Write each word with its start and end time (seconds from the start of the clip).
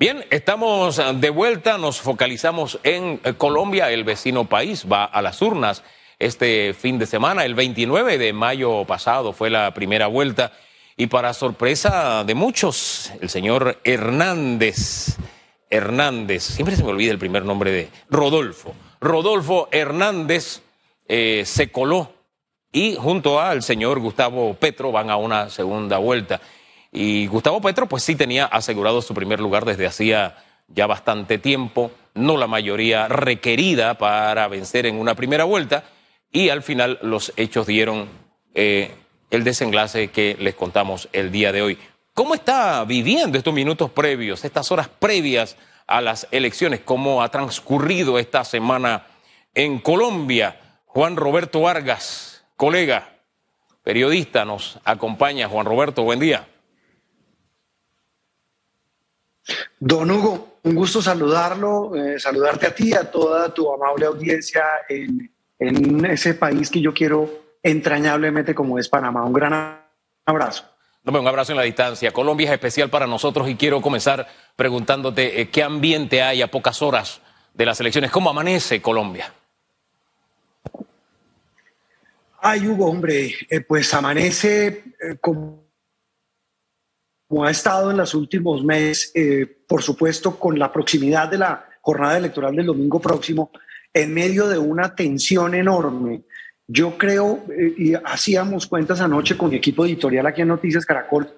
Bien, 0.00 0.24
estamos 0.30 0.98
de 1.20 1.28
vuelta, 1.28 1.76
nos 1.76 2.00
focalizamos 2.00 2.80
en 2.84 3.20
eh, 3.22 3.34
Colombia, 3.34 3.90
el 3.90 4.02
vecino 4.02 4.46
país 4.46 4.86
va 4.90 5.04
a 5.04 5.20
las 5.20 5.42
urnas 5.42 5.82
este 6.18 6.72
fin 6.72 6.98
de 6.98 7.04
semana, 7.04 7.44
el 7.44 7.54
29 7.54 8.16
de 8.16 8.32
mayo 8.32 8.86
pasado 8.86 9.34
fue 9.34 9.50
la 9.50 9.74
primera 9.74 10.06
vuelta. 10.06 10.52
Y 10.96 11.08
para 11.08 11.34
sorpresa 11.34 12.24
de 12.24 12.34
muchos, 12.34 13.12
el 13.20 13.28
señor 13.28 13.78
Hernández, 13.84 15.18
Hernández, 15.68 16.44
siempre 16.44 16.76
se 16.76 16.82
me 16.82 16.88
olvida 16.88 17.12
el 17.12 17.18
primer 17.18 17.44
nombre 17.44 17.70
de 17.70 17.90
Rodolfo, 18.08 18.74
Rodolfo 19.02 19.68
Hernández 19.70 20.62
eh, 21.08 21.42
se 21.44 21.70
coló 21.70 22.10
y 22.72 22.94
junto 22.94 23.38
al 23.38 23.62
señor 23.62 23.98
Gustavo 23.98 24.54
Petro 24.54 24.92
van 24.92 25.10
a 25.10 25.16
una 25.16 25.50
segunda 25.50 25.98
vuelta. 25.98 26.40
Y 26.92 27.26
Gustavo 27.26 27.60
Petro, 27.60 27.88
pues 27.88 28.02
sí 28.02 28.16
tenía 28.16 28.46
asegurado 28.46 29.00
su 29.02 29.14
primer 29.14 29.40
lugar 29.40 29.64
desde 29.64 29.86
hacía 29.86 30.36
ya 30.68 30.86
bastante 30.86 31.38
tiempo, 31.38 31.90
no 32.14 32.36
la 32.36 32.46
mayoría 32.46 33.08
requerida 33.08 33.98
para 33.98 34.48
vencer 34.48 34.86
en 34.86 34.96
una 34.96 35.14
primera 35.14 35.44
vuelta, 35.44 35.84
y 36.32 36.48
al 36.48 36.62
final 36.62 36.98
los 37.02 37.32
hechos 37.36 37.66
dieron 37.66 38.08
eh, 38.54 38.92
el 39.30 39.44
desenlace 39.44 40.08
que 40.08 40.36
les 40.38 40.54
contamos 40.54 41.08
el 41.12 41.30
día 41.32 41.52
de 41.52 41.62
hoy. 41.62 41.78
¿Cómo 42.14 42.34
está 42.34 42.84
viviendo 42.84 43.38
estos 43.38 43.54
minutos 43.54 43.90
previos, 43.90 44.44
estas 44.44 44.70
horas 44.70 44.88
previas 44.88 45.56
a 45.86 46.00
las 46.00 46.26
elecciones? 46.30 46.80
¿Cómo 46.84 47.22
ha 47.22 47.30
transcurrido 47.30 48.18
esta 48.18 48.44
semana 48.44 49.06
en 49.54 49.78
Colombia? 49.78 50.60
Juan 50.86 51.16
Roberto 51.16 51.60
Vargas, 51.60 52.44
colega, 52.56 53.16
periodista, 53.84 54.44
nos 54.44 54.78
acompaña. 54.84 55.48
Juan 55.48 55.66
Roberto, 55.66 56.02
buen 56.02 56.18
día. 56.18 56.48
Don 59.78 60.10
Hugo, 60.10 60.58
un 60.62 60.74
gusto 60.74 61.00
saludarlo, 61.00 61.94
eh, 61.94 62.18
saludarte 62.18 62.66
a 62.66 62.74
ti, 62.74 62.92
a 62.92 63.10
toda 63.10 63.52
tu 63.52 63.72
amable 63.72 64.06
audiencia 64.06 64.64
en, 64.88 65.30
ese 66.06 66.34
país 66.34 66.70
que 66.70 66.80
yo 66.80 66.94
quiero 66.94 67.30
entrañablemente 67.62 68.54
como 68.54 68.78
es 68.78 68.88
Panamá. 68.88 69.24
Un 69.24 69.34
gran 69.34 69.78
abrazo. 70.24 70.64
un 71.04 71.28
abrazo 71.28 71.52
en 71.52 71.58
la 71.58 71.64
distancia. 71.64 72.12
Colombia 72.12 72.48
es 72.48 72.52
especial 72.54 72.88
para 72.88 73.06
nosotros 73.06 73.46
y 73.46 73.56
quiero 73.56 73.82
comenzar 73.82 74.26
preguntándote 74.56 75.40
eh, 75.40 75.50
qué 75.50 75.62
ambiente 75.62 76.22
hay 76.22 76.40
a 76.40 76.50
pocas 76.50 76.80
horas 76.80 77.20
de 77.52 77.66
las 77.66 77.78
elecciones. 77.78 78.10
¿Cómo 78.10 78.30
amanece 78.30 78.80
Colombia? 78.80 79.34
Ay, 82.40 82.66
Hugo, 82.66 82.86
hombre, 82.86 83.34
eh, 83.50 83.60
pues 83.60 83.92
amanece 83.92 84.82
como 85.20 85.69
como 87.30 87.44
ha 87.44 87.50
estado 87.52 87.92
en 87.92 87.96
los 87.96 88.12
últimos 88.14 88.64
meses, 88.64 89.12
eh, 89.14 89.46
por 89.68 89.84
supuesto 89.84 90.36
con 90.36 90.58
la 90.58 90.72
proximidad 90.72 91.28
de 91.28 91.38
la 91.38 91.64
jornada 91.80 92.18
electoral 92.18 92.56
del 92.56 92.66
domingo 92.66 93.00
próximo, 93.00 93.52
en 93.94 94.12
medio 94.12 94.48
de 94.48 94.58
una 94.58 94.96
tensión 94.96 95.54
enorme. 95.54 96.24
Yo 96.66 96.98
creo, 96.98 97.44
eh, 97.56 97.72
y 97.78 97.94
hacíamos 97.94 98.66
cuentas 98.66 99.00
anoche 99.00 99.38
con 99.38 99.50
mi 99.50 99.56
equipo 99.58 99.86
editorial 99.86 100.26
aquí 100.26 100.42
en 100.42 100.48
Noticias 100.48 100.84
Caracol, 100.84 101.32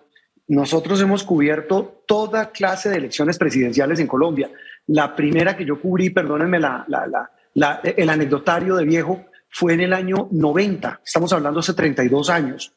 nosotros 0.48 0.98
hemos 1.02 1.24
cubierto 1.24 2.02
toda 2.06 2.52
clase 2.52 2.88
de 2.88 2.96
elecciones 2.96 3.36
presidenciales 3.36 4.00
en 4.00 4.06
Colombia. 4.06 4.50
La 4.86 5.14
primera 5.14 5.58
que 5.58 5.66
yo 5.66 5.78
cubrí, 5.78 6.08
perdónenme 6.08 6.58
la, 6.58 6.86
el 7.84 8.08
anecdotario 8.08 8.76
de 8.76 8.86
viejo, 8.86 9.26
fue 9.50 9.74
en 9.74 9.80
el 9.82 9.92
año 9.92 10.26
90, 10.30 11.02
estamos 11.04 11.34
hablando 11.34 11.60
hace 11.60 11.74
32 11.74 12.30
años 12.30 12.74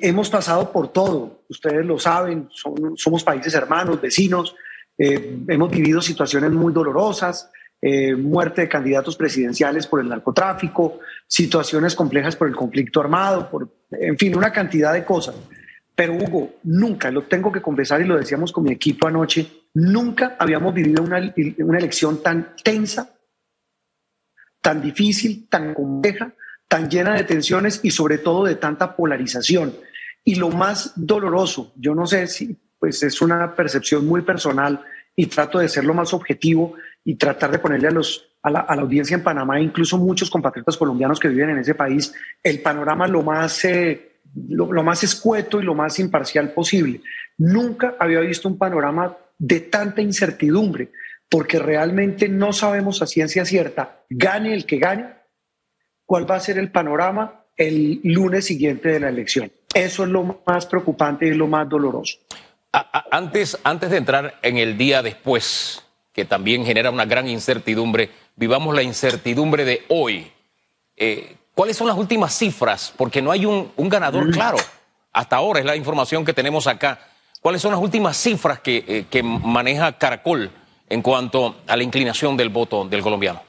hemos 0.00 0.30
pasado 0.30 0.72
por 0.72 0.92
todo, 0.92 1.42
ustedes 1.48 1.84
lo 1.84 1.98
saben, 1.98 2.48
somos 2.96 3.24
países 3.24 3.54
hermanos, 3.54 4.00
vecinos, 4.00 4.54
eh, 4.98 5.38
hemos 5.48 5.70
vivido 5.70 6.00
situaciones 6.00 6.50
muy 6.50 6.72
dolorosas, 6.72 7.50
eh, 7.82 8.14
muerte 8.14 8.62
de 8.62 8.68
candidatos 8.68 9.16
presidenciales 9.16 9.86
por 9.86 10.00
el 10.00 10.08
narcotráfico, 10.08 11.00
situaciones 11.26 11.94
complejas 11.94 12.34
por 12.34 12.48
el 12.48 12.56
conflicto 12.56 13.00
armado, 13.00 13.50
por, 13.50 13.68
en 13.90 14.16
fin, 14.16 14.36
una 14.36 14.50
cantidad 14.52 14.92
de 14.92 15.04
cosas. 15.04 15.34
Pero 15.94 16.14
Hugo, 16.14 16.56
nunca, 16.64 17.10
lo 17.10 17.22
tengo 17.22 17.52
que 17.52 17.62
confesar 17.62 18.00
y 18.00 18.04
lo 18.04 18.16
decíamos 18.16 18.52
con 18.52 18.64
mi 18.64 18.72
equipo 18.72 19.06
anoche, 19.06 19.46
nunca 19.74 20.36
habíamos 20.38 20.72
vivido 20.74 21.02
una, 21.02 21.34
una 21.58 21.78
elección 21.78 22.22
tan 22.22 22.54
tensa, 22.62 23.14
tan 24.60 24.80
difícil, 24.80 25.48
tan 25.48 25.74
compleja, 25.74 26.32
tan 26.68 26.90
llena 26.90 27.14
de 27.14 27.24
tensiones 27.24 27.80
y 27.82 27.90
sobre 27.90 28.18
todo 28.18 28.44
de 28.44 28.56
tanta 28.56 28.96
polarización. 28.96 29.74
Y 30.24 30.34
lo 30.36 30.50
más 30.50 30.92
doloroso, 30.96 31.72
yo 31.76 31.94
no 31.94 32.06
sé 32.06 32.26
si 32.26 32.56
pues 32.78 33.02
es 33.02 33.22
una 33.22 33.54
percepción 33.54 34.06
muy 34.06 34.22
personal 34.22 34.84
y 35.14 35.26
trato 35.26 35.58
de 35.58 35.68
ser 35.68 35.84
lo 35.84 35.94
más 35.94 36.12
objetivo 36.12 36.74
y 37.04 37.14
tratar 37.14 37.50
de 37.50 37.58
ponerle 37.58 37.88
a, 37.88 37.92
los, 37.92 38.28
a, 38.42 38.50
la, 38.50 38.60
audiencia 38.60 39.14
en 39.14 39.22
Panamá, 39.22 39.60
incluso 39.60 39.96
muchos 39.96 40.28
compatriotas 40.28 40.76
colombianos 40.76 41.18
que 41.18 41.28
viven 41.28 41.50
en 41.50 41.58
ese 41.58 41.74
país, 41.74 42.12
el 42.42 42.60
panorama 42.60 43.06
lo 43.06 43.22
más, 43.22 43.64
eh, 43.64 44.18
lo, 44.48 44.72
lo 44.72 44.82
más 44.82 45.02
escueto 45.04 45.60
y 45.60 45.64
lo 45.64 45.74
más 45.74 45.98
imparcial 45.98 46.52
posible. 46.52 47.00
Nunca 47.38 47.94
había 47.98 48.20
visto 48.20 48.48
un 48.48 48.58
panorama 48.58 49.16
de 49.38 49.60
tanta 49.60 50.02
incertidumbre, 50.02 50.90
porque 51.28 51.58
realmente 51.58 52.28
no 52.28 52.52
sabemos 52.52 53.02
a 53.02 53.06
ciencia 53.06 53.44
cierta, 53.44 54.00
gane 54.10 54.54
el 54.54 54.66
que 54.66 54.78
gane, 54.78 55.06
cuál 56.06 56.30
va 56.30 56.36
a 56.36 56.40
ser 56.40 56.58
el 56.58 56.70
panorama 56.70 57.42
el 57.56 58.00
lunes 58.02 58.46
siguiente 58.46 58.90
de 58.90 59.00
la 59.00 59.08
elección. 59.08 59.50
Eso 59.74 60.04
es 60.04 60.08
lo 60.08 60.40
más 60.46 60.66
preocupante 60.66 61.26
y 61.26 61.34
lo 61.34 61.46
más 61.46 61.68
doloroso. 61.68 62.18
Antes, 63.10 63.58
antes 63.64 63.90
de 63.90 63.96
entrar 63.96 64.38
en 64.42 64.58
el 64.58 64.76
día 64.76 65.02
después, 65.02 65.82
que 66.12 66.24
también 66.24 66.64
genera 66.64 66.90
una 66.90 67.06
gran 67.06 67.28
incertidumbre, 67.28 68.10
vivamos 68.36 68.74
la 68.74 68.82
incertidumbre 68.82 69.64
de 69.64 69.84
hoy. 69.88 70.30
Eh, 70.96 71.36
¿Cuáles 71.54 71.76
son 71.76 71.86
las 71.86 71.96
últimas 71.96 72.36
cifras? 72.36 72.92
Porque 72.96 73.22
no 73.22 73.30
hay 73.30 73.46
un, 73.46 73.72
ganador 73.76 74.28
mm. 74.28 74.32
claro. 74.32 74.58
Hasta 75.12 75.36
ahora 75.36 75.60
es 75.60 75.66
la 75.66 75.76
información 75.76 76.24
que 76.24 76.34
tenemos 76.34 76.66
acá. 76.66 77.00
¿Cuáles 77.40 77.62
son 77.62 77.72
las 77.72 77.80
últimas 77.80 78.16
cifras 78.16 78.60
que, 78.60 78.84
eh, 78.86 79.06
que 79.10 79.22
maneja 79.22 79.96
Caracol 79.96 80.50
en 80.88 81.00
cuanto 81.00 81.56
a 81.66 81.76
la 81.76 81.82
inclinación 81.82 82.36
del 82.36 82.50
voto 82.50 82.84
del 82.84 83.02
colombiano? 83.02 83.45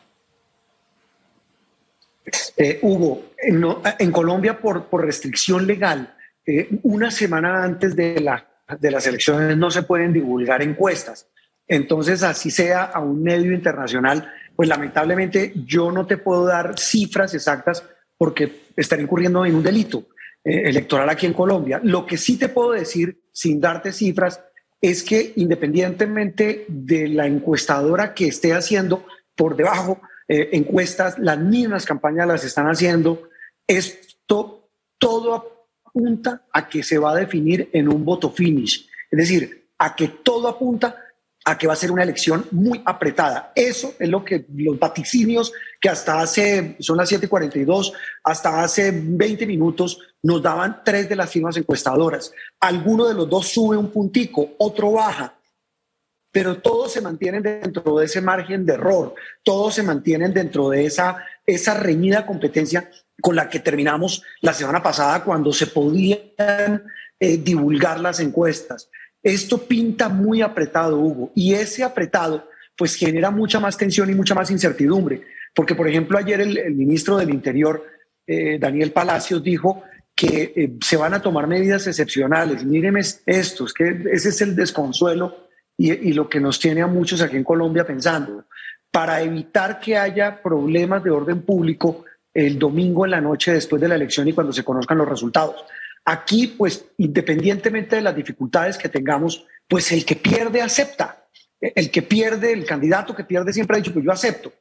Eh, 2.58 2.80
Hugo, 2.82 3.32
en, 3.38 4.12
Colombia 4.12 4.60
por, 4.60 4.86
por, 4.86 5.06
restricción 5.06 5.66
legal, 5.66 6.14
eh, 6.46 6.68
una 6.84 7.12
semana 7.12 7.64
antes 7.64 7.96
de, 7.96 8.20
la, 8.20 8.46
de 8.80 8.92
las 8.92 9.08
elecciones 9.08 9.56
no 9.56 9.72
se 9.72 9.84
pueden 9.84 10.12
divulgar 10.12 10.62
encuestas. 10.62 11.28
Entonces, 11.68 12.24
así 12.24 12.52
sea 12.52 12.84
a 12.84 13.00
un 13.00 13.24
medio 13.24 13.54
internacional, 13.54 14.32
pues 14.56 14.70
lamentablemente 14.70 15.54
yo 15.66 15.92
no 15.92 16.06
te 16.06 16.18
puedo 16.18 16.46
dar 16.46 16.80
cifras 16.80 17.34
exactas 17.34 17.84
porque 18.18 18.64
estaría 18.76 19.04
incurriendo 19.04 19.46
en 19.46 19.56
un 19.56 19.64
delito 19.64 20.08
eh, 20.44 20.70
electoral 20.70 21.10
aquí 21.10 21.26
en 21.26 21.34
Colombia. 21.34 21.80
Lo 21.84 22.06
que 22.06 22.18
sí 22.18 22.38
te 22.38 22.50
puedo 22.50 22.72
decir, 22.72 23.22
sin 23.32 23.62
darte 23.62 23.92
cifras, 23.92 24.42
es 24.82 25.04
que 25.04 25.34
independientemente 25.36 26.66
de 26.68 27.08
la 27.08 27.28
encuestadora 27.28 28.14
que 28.14 28.28
esté 28.28 28.54
haciendo 28.54 29.06
por 29.36 29.56
debajo, 29.56 30.02
eh, 30.28 30.50
encuestas, 30.54 31.18
las 31.20 31.40
mismas 31.40 31.86
campañas 31.86 32.28
las 32.28 32.44
están 32.44 32.68
haciendo. 32.68 33.30
Esto 33.66 34.70
todo 34.98 35.34
apunta 35.86 36.46
a 36.52 36.68
que 36.68 36.84
se 36.84 36.98
va 36.98 37.12
a 37.12 37.16
definir 37.16 37.70
en 37.74 37.88
un 37.88 38.04
voto 38.04 38.30
finish, 38.30 38.90
es 39.10 39.18
decir, 39.18 39.70
a 39.78 39.96
que 39.96 40.08
todo 40.08 40.48
apunta 40.48 40.96
a 41.46 41.58
que 41.58 41.66
va 41.66 41.74
a 41.74 41.78
ser 41.78 41.92
una 41.92 42.04
elección 42.04 42.46
muy 42.52 42.82
apretada. 42.86 43.54
Eso 43.56 43.94
es 43.98 44.10
lo 44.10 44.26
que 44.26 44.46
los 44.54 44.78
vaticinios 44.78 45.54
que 45.80 45.88
hasta 45.88 46.20
hace, 46.20 46.76
son 46.80 46.98
las 46.98 47.10
7:42, 47.10 47.94
hasta 48.24 48.64
hace 48.64 48.92
20 48.94 49.46
minutos 49.46 49.98
nos 50.24 50.42
daban 50.42 50.82
tres 50.84 51.08
de 51.08 51.16
las 51.16 51.32
firmas 51.32 51.56
encuestadoras. 51.56 52.34
Alguno 52.60 53.08
de 53.08 53.14
los 53.14 53.30
dos 53.30 53.48
sube 53.48 53.78
un 53.78 53.92
puntico, 53.92 54.56
otro 54.58 54.92
baja 54.92 55.37
pero 56.38 56.60
todos 56.60 56.94
se 56.94 57.02
mantienen 57.02 57.42
dentro 57.42 57.98
de 57.98 58.06
ese 58.06 58.22
margen 58.22 58.64
de 58.64 58.76
error, 58.76 59.16
todos 59.42 59.74
se 59.74 59.82
mantienen 59.82 60.32
dentro 60.32 60.70
de 60.70 60.86
esa, 60.86 61.26
esa 61.44 61.74
reñida 61.74 62.28
competencia 62.28 62.92
con 63.20 63.36
la 63.36 63.50
que 63.50 63.60
terminamos 63.60 64.22
la 64.42 64.54
semana 64.54 64.84
pasada 64.84 65.24
cuando 65.24 65.52
se 65.52 65.66
podían 65.66 66.84
eh, 67.20 67.38
divulgar 67.38 68.00
las 68.00 68.20
encuestas. 68.20 68.88
Esto 69.24 69.58
pinta 69.66 70.10
muy 70.10 70.44
apretado, 70.44 71.00
Hugo, 71.00 71.32
y 71.34 71.56
ese 71.56 71.84
apretado 71.84 72.48
pues 72.78 72.94
genera 72.94 73.32
mucha 73.32 73.60
más 73.60 73.76
tensión 73.76 74.08
y 74.12 74.14
mucha 74.14 74.36
más 74.36 74.52
incertidumbre, 74.52 75.24
porque 75.56 75.74
por 75.74 75.88
ejemplo 75.88 76.20
ayer 76.20 76.40
el, 76.40 76.76
ministro 76.76 77.18
del 77.18 77.32
Interior, 77.32 77.84
eh, 78.28 78.60
Daniel 78.60 78.92
Palacios, 78.92 79.42
dijo 79.42 79.82
que 80.14 80.54
eh, 80.56 80.74
se 80.86 80.98
van 80.98 81.16
a 81.16 81.22
tomar 81.24 81.48
medidas 81.48 81.88
excepcionales. 81.88 82.64
Mírenme 82.64 83.02
esto, 83.26 83.66
es 83.66 83.74
que 83.74 84.04
ese 84.12 84.30
es 84.30 84.42
el 84.42 84.56
desconsuelo 84.56 85.47
y, 85.78 86.14
lo 86.14 86.28
que 86.28 86.40
nos 86.40 86.60
tiene 86.60 86.82
a 86.82 86.88
muchos 86.88 87.22
aquí 87.22 87.38
en 87.38 87.44
Colombia 87.44 87.86
pensando, 87.86 88.46
para 88.92 89.22
evitar 89.22 89.80
que 89.80 89.96
haya 89.96 90.42
problemas 90.42 91.04
de 91.04 91.12
orden 91.12 91.44
público 91.44 92.04
el 92.34 92.58
domingo 92.58 93.06
en 93.06 93.12
la 93.12 93.22
noche 93.22 93.54
después 93.54 93.82
de 93.82 93.88
la 93.88 93.96
elección 93.96 94.28
y 94.28 94.34
cuando 94.34 94.52
se 94.52 94.64
conozcan 94.64 94.98
los 94.98 95.08
resultados. 95.08 95.64
Aquí, 96.06 96.48
pues, 96.48 96.86
independientemente 96.98 97.96
de 97.96 98.02
las 98.02 98.16
dificultades 98.16 98.78
que 98.78 98.90
tengamos, 98.90 99.46
pues 99.68 99.92
el 99.92 100.06
que 100.06 100.16
pierde 100.16 100.62
acepta. 100.62 101.24
el 101.60 101.90
que 101.90 102.04
pierde, 102.04 102.54
el 102.54 102.66
candidato 102.66 103.16
que 103.16 103.24
pierde 103.24 103.52
siempre 103.52 103.76
ha 103.78 103.80
dicho, 103.80 103.92
pues 103.92 104.06
yo 104.06 104.12
acepto. 104.12 104.54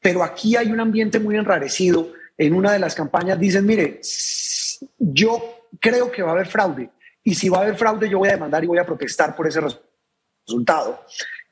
Pero 0.00 0.22
aquí 0.22 0.56
hay 0.56 0.70
un 0.70 0.80
ambiente 0.80 1.18
muy 1.18 1.36
enrarecido. 1.36 2.12
En 2.38 2.54
una 2.54 2.72
de 2.72 2.78
las 2.78 2.94
campañas 2.94 3.38
dicen, 3.38 3.66
mire, 3.66 4.00
yo 4.98 5.66
creo 5.80 6.10
que 6.10 6.22
va 6.22 6.30
a 6.30 6.34
haber 6.34 6.46
fraude. 6.46 6.90
Y 7.22 7.34
si 7.34 7.48
va 7.48 7.58
a 7.58 7.62
haber 7.62 7.76
fraude, 7.76 8.08
yo 8.08 8.18
voy 8.18 8.28
a 8.28 8.32
demandar 8.32 8.62
y 8.62 8.66
voy 8.66 8.78
a 8.78 8.86
protestar 8.86 9.34
por 9.34 9.48
ese 9.48 9.60
resultado. 9.60 9.83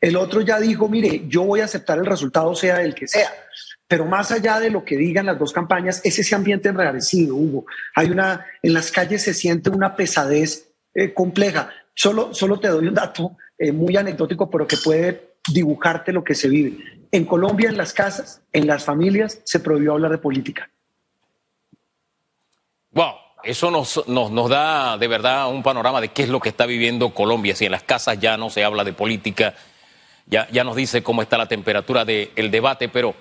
El 0.00 0.16
otro 0.16 0.40
ya 0.40 0.58
dijo, 0.58 0.88
mire, 0.88 1.24
yo 1.28 1.44
voy 1.44 1.60
a 1.60 1.64
aceptar 1.64 1.98
el 1.98 2.06
resultado 2.06 2.54
sea 2.54 2.82
el 2.82 2.94
que 2.94 3.06
sea. 3.06 3.30
Pero 3.86 4.04
más 4.06 4.32
allá 4.32 4.58
de 4.58 4.70
lo 4.70 4.84
que 4.84 4.96
digan 4.96 5.26
las 5.26 5.38
dos 5.38 5.52
campañas, 5.52 6.00
es 6.04 6.18
ese 6.18 6.34
ambiente 6.34 6.68
enrarecido, 6.68 7.36
Hugo. 7.36 7.66
Hay 7.94 8.10
una, 8.10 8.46
en 8.62 8.72
las 8.72 8.90
calles 8.90 9.22
se 9.22 9.34
siente 9.34 9.70
una 9.70 9.94
pesadez 9.94 10.68
eh, 10.94 11.12
compleja. 11.12 11.70
Solo, 11.94 12.32
solo 12.32 12.58
te 12.58 12.68
doy 12.68 12.88
un 12.88 12.94
dato 12.94 13.36
eh, 13.58 13.70
muy 13.70 13.96
anecdótico, 13.96 14.50
pero 14.50 14.66
que 14.66 14.76
puede 14.78 15.34
dibujarte 15.52 16.12
lo 16.12 16.24
que 16.24 16.34
se 16.34 16.48
vive. 16.48 16.78
En 17.10 17.26
Colombia, 17.26 17.68
en 17.68 17.76
las 17.76 17.92
casas, 17.92 18.42
en 18.52 18.66
las 18.66 18.84
familias, 18.84 19.40
se 19.44 19.60
prohibió 19.60 19.92
hablar 19.92 20.10
de 20.10 20.18
política. 20.18 20.70
Wow, 22.92 23.12
eso 23.44 23.70
nos, 23.70 24.06
nos, 24.08 24.48
da 24.48 24.96
de 24.98 25.08
verdad 25.08 25.50
un 25.50 25.62
panorama 25.62 26.00
de 26.00 26.08
qué 26.08 26.22
es 26.22 26.28
lo 26.28 26.40
que 26.40 26.48
está 26.48 26.66
viviendo 26.66 27.10
Colombia. 27.10 27.54
Si 27.54 27.64
en 27.64 27.72
las 27.72 27.82
casas 27.82 28.18
ya 28.18 28.36
no 28.36 28.50
se 28.50 28.64
habla 28.64 28.84
de 28.84 28.92
política, 28.92 29.54
ya, 30.26 30.48
ya 30.50 30.64
nos 30.64 30.76
dice 30.76 31.02
cómo 31.02 31.22
está 31.22 31.38
la 31.38 31.48
temperatura 31.48 32.04
del 32.04 32.50
debate, 32.50 32.88
pero 32.88 33.14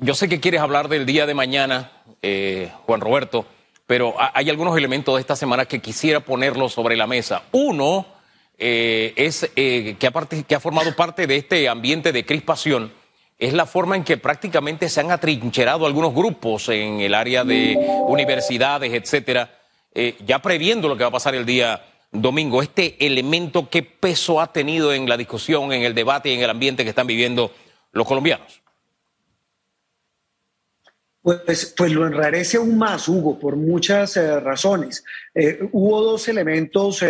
yo 0.00 0.14
sé 0.14 0.28
que 0.28 0.40
quieres 0.40 0.60
hablar 0.60 0.88
del 0.88 1.06
día 1.06 1.26
de 1.26 1.34
mañana, 1.34 1.92
eh, 2.22 2.70
Juan 2.84 3.00
Roberto, 3.00 3.46
pero 3.86 4.14
hay 4.18 4.50
algunos 4.50 4.76
elementos 4.76 5.14
de 5.14 5.20
esta 5.20 5.36
semana 5.36 5.64
que 5.66 5.80
quisiera 5.80 6.20
ponerlos 6.20 6.72
sobre 6.72 6.96
la 6.96 7.06
mesa. 7.06 7.44
Uno, 7.52 8.06
eh, 8.58 9.12
es 9.16 9.50
eh, 9.54 9.96
que, 9.98 10.44
que 10.44 10.54
ha 10.54 10.60
formado 10.60 10.94
parte 10.96 11.26
de 11.26 11.36
este 11.36 11.68
ambiente 11.68 12.12
de 12.12 12.26
crispación 12.26 12.92
es 13.38 13.52
la 13.52 13.66
forma 13.66 13.96
en 13.96 14.04
que 14.04 14.16
prácticamente 14.16 14.88
se 14.88 15.00
han 15.00 15.10
atrincherado 15.10 15.86
algunos 15.86 16.14
grupos 16.14 16.68
en 16.70 17.00
el 17.00 17.14
área 17.14 17.44
de 17.44 17.76
universidades, 18.06 18.92
etcétera, 18.92 19.58
eh, 19.94 20.16
ya 20.24 20.40
previendo 20.40 20.88
lo 20.88 20.96
que 20.96 21.04
va 21.04 21.08
a 21.08 21.12
pasar 21.12 21.34
el 21.34 21.44
día 21.44 21.84
domingo. 22.10 22.62
Este 22.62 22.96
elemento, 23.04 23.68
¿qué 23.68 23.82
peso 23.82 24.40
ha 24.40 24.52
tenido 24.52 24.92
en 24.92 25.08
la 25.08 25.16
discusión, 25.16 25.72
en 25.72 25.82
el 25.82 25.94
debate 25.94 26.30
y 26.30 26.34
en 26.34 26.42
el 26.42 26.50
ambiente 26.50 26.82
que 26.82 26.90
están 26.90 27.06
viviendo 27.06 27.52
los 27.92 28.06
colombianos? 28.06 28.62
Pues, 31.20 31.74
pues 31.76 31.92
lo 31.92 32.06
enrarece 32.06 32.56
aún 32.56 32.78
más, 32.78 33.08
Hugo, 33.08 33.38
por 33.38 33.56
muchas 33.56 34.16
razones. 34.16 35.04
hubo 35.72 36.00
dos 36.00 36.28
elementos 36.28 37.02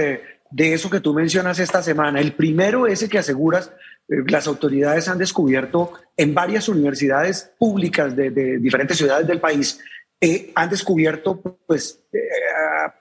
de 0.51 0.75
eso 0.75 0.91
que 0.91 1.01
tú 1.01 1.15
mencionas 1.15 1.59
esta 1.59 1.83
semana. 1.83 2.21
El 2.21 2.35
primero 2.35 2.87
es 2.87 3.03
el 3.03 3.09
que 3.09 3.19
aseguras, 3.19 3.73
eh, 4.09 4.17
las 4.27 4.47
autoridades 4.47 5.09
han 5.09 5.19
descubierto 5.19 5.93
en 6.17 6.35
varias 6.35 6.69
universidades 6.69 7.53
públicas 7.59 8.15
de, 8.15 8.31
diferentes 8.59 8.97
ciudades 8.97 9.27
del 9.27 9.41
país, 9.41 9.81
eh, 10.21 10.53
han 10.55 10.71
descubierto 10.71 11.41
pues 11.67 12.01
eh, 12.13 12.19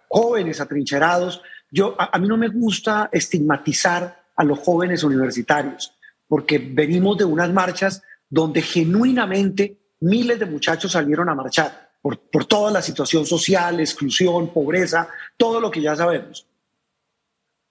jóvenes 0.09 0.59
atrincherados. 0.59 1.41
Yo, 1.71 1.95
a, 1.97 2.17
mí 2.19 2.27
no 2.27 2.37
me 2.37 2.49
gusta 2.49 3.09
estigmatizar 3.11 4.23
a 4.35 4.43
los 4.43 4.59
jóvenes 4.59 5.03
universitarios, 5.03 5.95
porque 6.27 6.57
venimos 6.57 7.17
de 7.17 7.25
unas 7.25 7.51
marchas 7.51 8.01
donde 8.29 8.61
genuinamente 8.61 9.77
miles 10.01 10.39
de 10.39 10.45
muchachos 10.45 10.91
salieron 10.91 11.29
a 11.29 11.35
marchar 11.35 11.85
por 12.01 12.45
toda 12.45 12.69
la 12.69 12.83
situación 12.83 13.25
social, 13.25 13.79
exclusión, 13.79 14.53
pobreza, 14.53 15.07
todo 15.37 15.59
lo 15.59 15.71
que 15.71 15.81
ya 15.81 15.95
sabemos 15.95 16.45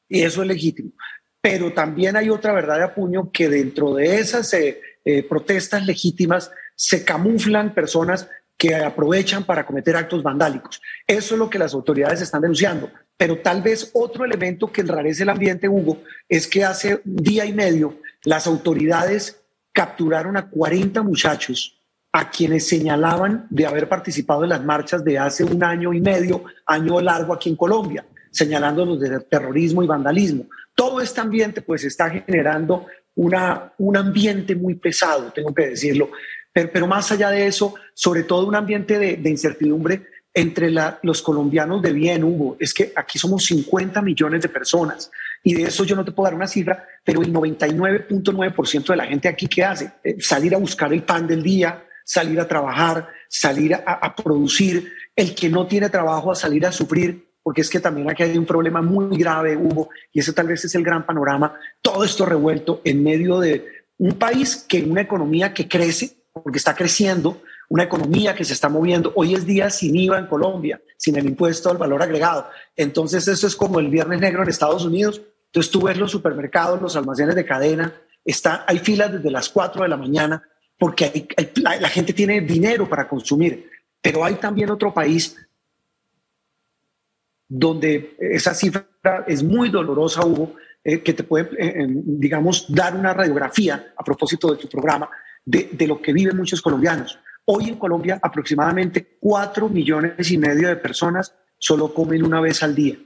y 0.08 0.22
eso 0.22 0.42
es 0.42 0.48
legítimo. 0.48 0.92
Pero 1.40 1.72
también 1.72 2.16
hay 2.16 2.30
otra 2.30 2.52
verdad 2.52 2.78
de 2.78 2.84
apuño 2.84 3.30
que 3.30 3.48
dentro 3.48 3.94
de 3.94 4.16
esas 4.18 4.52
eh, 4.54 4.80
eh, 5.04 5.22
protestas 5.22 5.84
legítimas 5.84 6.50
se 6.74 7.04
camuflan 7.04 7.74
personas 7.74 8.28
que 8.56 8.74
aprovechan 8.74 9.44
para 9.44 9.66
cometer 9.66 9.96
actos 9.96 10.22
vandálicos. 10.22 10.80
Eso 11.06 11.34
es 11.34 11.38
lo 11.38 11.50
que 11.50 11.58
las 11.58 11.74
autoridades 11.74 12.22
están 12.22 12.40
denunciando. 12.40 12.90
Pero 13.16 13.38
tal 13.38 13.62
vez 13.62 13.90
otro 13.92 14.24
elemento 14.24 14.72
que 14.72 14.80
enrarece 14.80 15.22
el 15.22 15.28
ambiente, 15.28 15.68
Hugo, 15.68 16.02
es 16.28 16.46
que 16.46 16.64
hace 16.64 17.00
día 17.04 17.44
y 17.44 17.52
medio 17.52 17.98
las 18.22 18.46
autoridades 18.46 19.42
capturaron 19.72 20.36
a 20.36 20.48
40 20.48 21.02
muchachos 21.02 21.78
a 22.12 22.30
quienes 22.30 22.68
señalaban 22.68 23.46
de 23.50 23.66
haber 23.66 23.88
participado 23.88 24.44
en 24.44 24.50
las 24.50 24.64
marchas 24.64 25.04
de 25.04 25.18
hace 25.18 25.44
un 25.44 25.62
año 25.62 25.92
y 25.92 26.00
medio, 26.00 26.44
año 26.64 27.00
largo 27.00 27.34
aquí 27.34 27.50
en 27.50 27.56
Colombia 27.56 28.04
señalándolos 28.34 29.00
de 29.00 29.20
terrorismo 29.20 29.82
y 29.82 29.86
vandalismo. 29.86 30.46
Todo 30.74 31.00
este 31.00 31.20
ambiente 31.20 31.62
pues 31.62 31.84
está 31.84 32.10
generando 32.10 32.86
una, 33.14 33.72
un 33.78 33.96
ambiente 33.96 34.56
muy 34.56 34.74
pesado, 34.74 35.32
tengo 35.32 35.54
que 35.54 35.68
decirlo, 35.68 36.10
pero, 36.52 36.70
pero 36.72 36.86
más 36.88 37.10
allá 37.12 37.30
de 37.30 37.46
eso, 37.46 37.74
sobre 37.94 38.24
todo 38.24 38.46
un 38.46 38.56
ambiente 38.56 38.98
de, 38.98 39.16
de 39.16 39.30
incertidumbre 39.30 40.02
entre 40.36 40.68
la, 40.68 40.98
los 41.02 41.22
colombianos 41.22 41.80
de 41.80 41.92
bien, 41.92 42.24
Hugo. 42.24 42.56
Es 42.58 42.74
que 42.74 42.92
aquí 42.96 43.20
somos 43.20 43.44
50 43.44 44.02
millones 44.02 44.42
de 44.42 44.48
personas 44.48 45.10
y 45.44 45.54
de 45.54 45.62
eso 45.62 45.84
yo 45.84 45.94
no 45.94 46.04
te 46.04 46.10
puedo 46.10 46.24
dar 46.24 46.34
una 46.34 46.48
cifra, 46.48 46.84
pero 47.04 47.22
el 47.22 47.32
99.9% 47.32 48.86
de 48.86 48.96
la 48.96 49.06
gente 49.06 49.28
aquí, 49.28 49.46
¿qué 49.46 49.62
hace? 49.62 49.92
Eh, 50.02 50.16
salir 50.18 50.52
a 50.56 50.58
buscar 50.58 50.92
el 50.92 51.04
pan 51.04 51.28
del 51.28 51.42
día, 51.42 51.84
salir 52.04 52.40
a 52.40 52.48
trabajar, 52.48 53.08
salir 53.28 53.74
a, 53.74 53.82
a 53.84 54.16
producir, 54.16 54.92
el 55.14 55.36
que 55.36 55.48
no 55.48 55.68
tiene 55.68 55.88
trabajo 55.88 56.32
a 56.32 56.34
salir 56.34 56.66
a 56.66 56.72
sufrir 56.72 57.33
porque 57.44 57.60
es 57.60 57.68
que 57.68 57.78
también 57.78 58.10
aquí 58.10 58.22
hay 58.22 58.38
un 58.38 58.46
problema 58.46 58.80
muy 58.80 59.18
grave, 59.18 59.54
Hugo, 59.54 59.90
y 60.10 60.20
ese 60.20 60.32
tal 60.32 60.48
vez 60.48 60.64
es 60.64 60.74
el 60.74 60.82
gran 60.82 61.04
panorama, 61.04 61.54
todo 61.82 62.02
esto 62.02 62.24
revuelto 62.24 62.80
en 62.84 63.04
medio 63.04 63.38
de 63.38 63.84
un 63.98 64.14
país 64.14 64.64
que 64.66 64.82
una 64.82 65.02
economía 65.02 65.52
que 65.52 65.68
crece, 65.68 66.16
porque 66.32 66.56
está 66.56 66.74
creciendo, 66.74 67.42
una 67.68 67.82
economía 67.82 68.34
que 68.34 68.46
se 68.46 68.54
está 68.54 68.70
moviendo. 68.70 69.12
Hoy 69.14 69.34
es 69.34 69.44
día 69.44 69.68
sin 69.68 69.94
IVA 69.94 70.18
en 70.18 70.26
Colombia, 70.26 70.80
sin 70.96 71.16
el 71.16 71.26
impuesto 71.26 71.70
al 71.70 71.76
valor 71.76 72.02
agregado. 72.02 72.48
Entonces 72.76 73.28
eso 73.28 73.46
es 73.46 73.54
como 73.54 73.78
el 73.78 73.88
viernes 73.88 74.20
negro 74.20 74.42
en 74.42 74.48
Estados 74.48 74.84
Unidos. 74.84 75.20
Entonces 75.46 75.70
tú 75.70 75.82
ves 75.82 75.98
los 75.98 76.10
supermercados, 76.10 76.80
los 76.80 76.96
almacenes 76.96 77.34
de 77.34 77.44
cadena, 77.44 77.92
está, 78.24 78.64
hay 78.66 78.78
filas 78.78 79.12
desde 79.12 79.30
las 79.30 79.50
4 79.50 79.82
de 79.82 79.88
la 79.88 79.96
mañana 79.98 80.42
porque 80.78 81.28
la 81.56 81.88
gente 81.90 82.14
tiene 82.14 82.40
dinero 82.40 82.88
para 82.88 83.06
consumir. 83.06 83.70
Pero 84.00 84.24
hay 84.24 84.34
también 84.34 84.70
otro 84.70 84.92
país 84.92 85.36
donde 87.48 88.16
esa 88.18 88.54
cifra 88.54 88.86
es 89.26 89.42
muy 89.42 89.68
dolorosa, 89.68 90.24
Hugo, 90.24 90.56
eh, 90.82 91.02
que 91.02 91.12
te 91.12 91.24
puede, 91.24 91.48
eh, 91.58 91.86
digamos, 91.88 92.66
dar 92.68 92.94
una 92.96 93.14
radiografía 93.14 93.94
a 93.96 94.04
propósito 94.04 94.50
de 94.50 94.58
tu 94.58 94.68
programa 94.68 95.08
de, 95.44 95.70
de, 95.72 95.86
lo 95.86 96.00
que 96.00 96.12
viven 96.12 96.36
muchos 96.36 96.60
colombianos. 96.60 97.18
Hoy 97.46 97.68
en 97.68 97.76
Colombia 97.76 98.18
aproximadamente 98.22 99.16
4 99.20 99.68
millones 99.68 100.30
y 100.30 100.38
medio 100.38 100.68
de 100.68 100.76
personas 100.76 101.34
solo 101.58 101.92
comen 101.94 102.24
una 102.24 102.40
vez 102.40 102.62
al 102.62 102.74
día. 102.74 102.96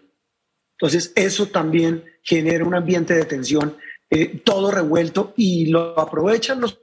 Entonces, 0.73 1.13
eso 1.17 1.47
también 1.47 2.05
genera 2.23 2.65
un 2.65 2.75
ambiente 2.75 3.15
de 3.15 3.25
tensión, 3.25 3.77
eh, 4.11 4.41
todo 4.45 4.71
revuelto, 4.71 5.35
y 5.37 5.67
lo 5.67 5.99
aprovechan 5.99 6.61
los 6.61 6.81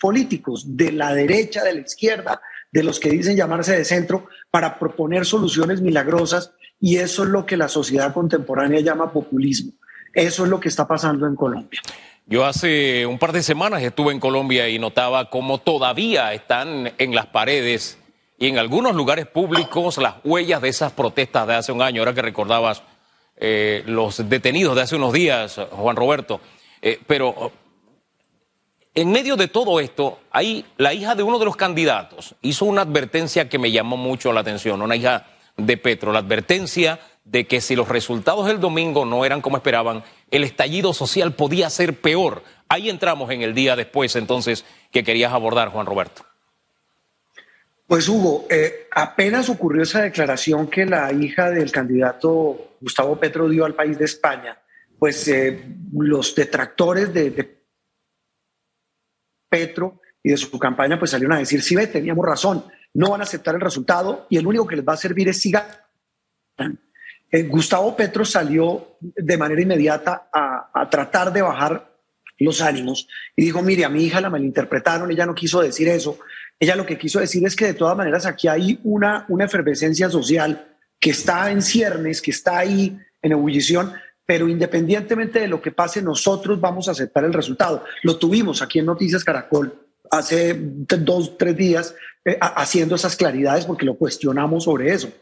políticos 0.00 0.76
de 0.76 0.92
la 0.92 1.12
derecha, 1.12 1.64
de 1.64 1.74
la 1.74 1.80
izquierda, 1.80 2.40
de 2.70 2.82
los 2.82 3.00
que 3.00 3.10
dicen 3.10 3.36
llamarse 3.36 3.76
de 3.76 3.84
centro, 3.84 4.28
para 4.50 4.78
proponer 4.78 5.26
soluciones 5.26 5.80
milagrosas 5.80 6.54
y 6.82 6.96
eso 6.96 7.22
es 7.22 7.28
lo 7.28 7.46
que 7.46 7.56
la 7.56 7.68
sociedad 7.68 8.12
contemporánea 8.12 8.80
llama 8.80 9.12
populismo. 9.12 9.72
Eso 10.12 10.44
es 10.44 10.50
lo 10.50 10.58
que 10.58 10.68
está 10.68 10.86
pasando 10.86 11.28
en 11.28 11.36
Colombia. 11.36 11.80
Yo 12.26 12.44
hace 12.44 13.06
un 13.06 13.20
par 13.20 13.30
de 13.30 13.44
semanas 13.44 13.82
estuve 13.82 14.12
en 14.12 14.18
Colombia 14.18 14.68
y 14.68 14.80
notaba 14.80 15.30
cómo 15.30 15.58
todavía 15.58 16.34
están 16.34 16.92
en 16.98 17.14
las 17.14 17.26
paredes 17.26 17.98
y 18.36 18.48
en 18.48 18.58
algunos 18.58 18.96
lugares 18.96 19.28
públicos 19.28 19.96
las 19.98 20.16
huellas 20.24 20.60
de 20.60 20.70
esas 20.70 20.90
protestas 20.90 21.46
de 21.46 21.54
hace 21.54 21.70
un 21.70 21.82
año. 21.82 22.02
Ahora 22.02 22.14
que 22.14 22.22
recordabas 22.22 22.82
eh, 23.36 23.84
los 23.86 24.28
detenidos 24.28 24.74
de 24.74 24.82
hace 24.82 24.96
unos 24.96 25.12
días, 25.12 25.60
Juan 25.70 25.94
Roberto. 25.94 26.40
Eh, 26.82 27.00
pero 27.06 27.52
en 28.92 29.12
medio 29.12 29.36
de 29.36 29.46
todo 29.46 29.78
esto, 29.78 30.18
ahí 30.32 30.64
la 30.78 30.92
hija 30.92 31.14
de 31.14 31.22
uno 31.22 31.38
de 31.38 31.44
los 31.44 31.54
candidatos 31.54 32.34
hizo 32.42 32.64
una 32.64 32.82
advertencia 32.82 33.48
que 33.48 33.60
me 33.60 33.70
llamó 33.70 33.96
mucho 33.96 34.32
la 34.32 34.40
atención, 34.40 34.82
una 34.82 34.96
hija 34.96 35.26
de 35.56 35.76
Petro, 35.76 36.12
la 36.12 36.20
advertencia 36.20 37.00
de 37.24 37.46
que 37.46 37.60
si 37.60 37.76
los 37.76 37.88
resultados 37.88 38.46
del 38.46 38.60
domingo 38.60 39.04
no 39.04 39.24
eran 39.24 39.40
como 39.40 39.56
esperaban, 39.56 40.02
el 40.30 40.44
estallido 40.44 40.92
social 40.92 41.34
podía 41.34 41.70
ser 41.70 42.00
peor. 42.00 42.42
Ahí 42.68 42.90
entramos 42.90 43.30
en 43.30 43.42
el 43.42 43.54
día 43.54 43.76
después, 43.76 44.16
entonces, 44.16 44.64
que 44.90 45.04
querías 45.04 45.32
abordar, 45.32 45.68
Juan 45.68 45.86
Roberto. 45.86 46.24
Pues 47.86 48.08
Hugo, 48.08 48.46
eh, 48.48 48.88
apenas 48.90 49.50
ocurrió 49.50 49.82
esa 49.82 50.02
declaración 50.02 50.68
que 50.68 50.86
la 50.86 51.12
hija 51.12 51.50
del 51.50 51.70
candidato 51.70 52.76
Gustavo 52.80 53.20
Petro 53.20 53.48
dio 53.48 53.64
al 53.64 53.74
país 53.74 53.98
de 53.98 54.06
España, 54.06 54.58
pues 54.98 55.28
eh, 55.28 55.62
los 55.92 56.34
detractores 56.34 57.12
de, 57.12 57.62
Petro 59.48 60.00
y 60.22 60.30
de 60.30 60.38
su 60.38 60.58
campaña 60.58 60.98
pues 60.98 61.10
salieron 61.10 61.36
a 61.36 61.40
decir, 61.40 61.60
sí, 61.60 61.76
ve, 61.76 61.86
teníamos 61.86 62.24
razón, 62.24 62.64
no 62.94 63.10
van 63.10 63.20
a 63.20 63.24
aceptar 63.24 63.54
el 63.54 63.60
resultado 63.60 64.26
y 64.28 64.36
el 64.36 64.46
único 64.46 64.66
que 64.66 64.76
les 64.76 64.86
va 64.86 64.94
a 64.94 64.98
servir 64.98 65.28
es 65.28 65.40
sigan. 65.40 65.64
Eh, 67.30 67.44
Gustavo 67.44 67.96
Petro 67.96 68.24
salió 68.24 68.96
de 69.00 69.38
manera 69.38 69.62
inmediata 69.62 70.28
a, 70.32 70.88
tratar 70.90 71.32
de 71.32 71.40
bajar 71.40 71.90
los 72.38 72.60
ánimos 72.60 73.08
y 73.34 73.44
dijo, 73.44 73.62
mire, 73.62 73.84
a 73.84 73.88
mi 73.88 74.04
hija 74.04 74.20
la 74.20 74.28
malinterpretaron, 74.28 75.10
ella 75.10 75.24
no 75.24 75.34
quiso 75.34 75.62
decir 75.62 75.88
eso. 75.88 76.18
Ella 76.60 76.76
lo 76.76 76.84
que 76.84 76.98
quiso 76.98 77.20
decir 77.20 77.44
es 77.46 77.56
que 77.56 77.66
de 77.66 77.74
todas 77.74 77.96
maneras 77.96 78.26
aquí 78.26 78.48
hay 78.48 78.78
una, 78.84 79.24
una 79.28 79.46
efervescencia 79.46 80.10
social 80.10 80.76
que 81.00 81.10
está 81.10 81.50
en 81.50 81.62
ciernes, 81.62 82.20
que 82.20 82.30
está 82.30 82.58
ahí 82.58 82.98
en 83.22 83.32
ebullición, 83.32 83.92
pero 84.26 84.48
independientemente 84.48 85.40
de 85.40 85.48
lo 85.48 85.62
que 85.62 85.72
pase, 85.72 86.02
nosotros 86.02 86.60
vamos 86.60 86.88
a 86.88 86.92
aceptar 86.92 87.24
el 87.24 87.32
resultado. 87.32 87.84
Lo 88.02 88.18
tuvimos 88.18 88.60
aquí 88.62 88.78
en 88.78 88.86
Noticias 88.86 89.24
Caracol 89.24 89.82
hace 90.10 90.54
dos, 90.54 91.38
tres 91.38 91.56
días 91.56 91.94
eh, 92.24 92.38
haciendo 92.40 92.94
esas 92.94 93.16
claridades 93.16 93.66
porque 93.66 93.86
lo 93.86 93.96
cuestionamos 93.96 94.64
sobre 94.64 94.92
eso. 94.92 95.12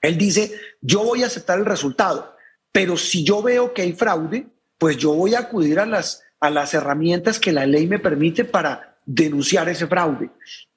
Él 0.00 0.16
dice, 0.16 0.52
yo 0.80 1.02
voy 1.02 1.22
a 1.22 1.26
aceptar 1.26 1.58
el 1.58 1.64
resultado, 1.64 2.36
pero 2.70 2.96
si 2.96 3.24
yo 3.24 3.42
veo 3.42 3.74
que 3.74 3.82
hay 3.82 3.92
fraude, 3.92 4.46
pues 4.78 4.96
yo 4.96 5.14
voy 5.14 5.34
a 5.34 5.40
acudir 5.40 5.80
a 5.80 5.86
las, 5.86 6.22
a 6.40 6.50
las 6.50 6.74
herramientas 6.74 7.40
que 7.40 7.52
la 7.52 7.66
ley 7.66 7.86
me 7.86 7.98
permite 7.98 8.44
para 8.44 8.98
denunciar 9.04 9.68
ese 9.68 9.86
fraude. 9.86 10.30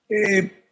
Eh, 0.09 0.63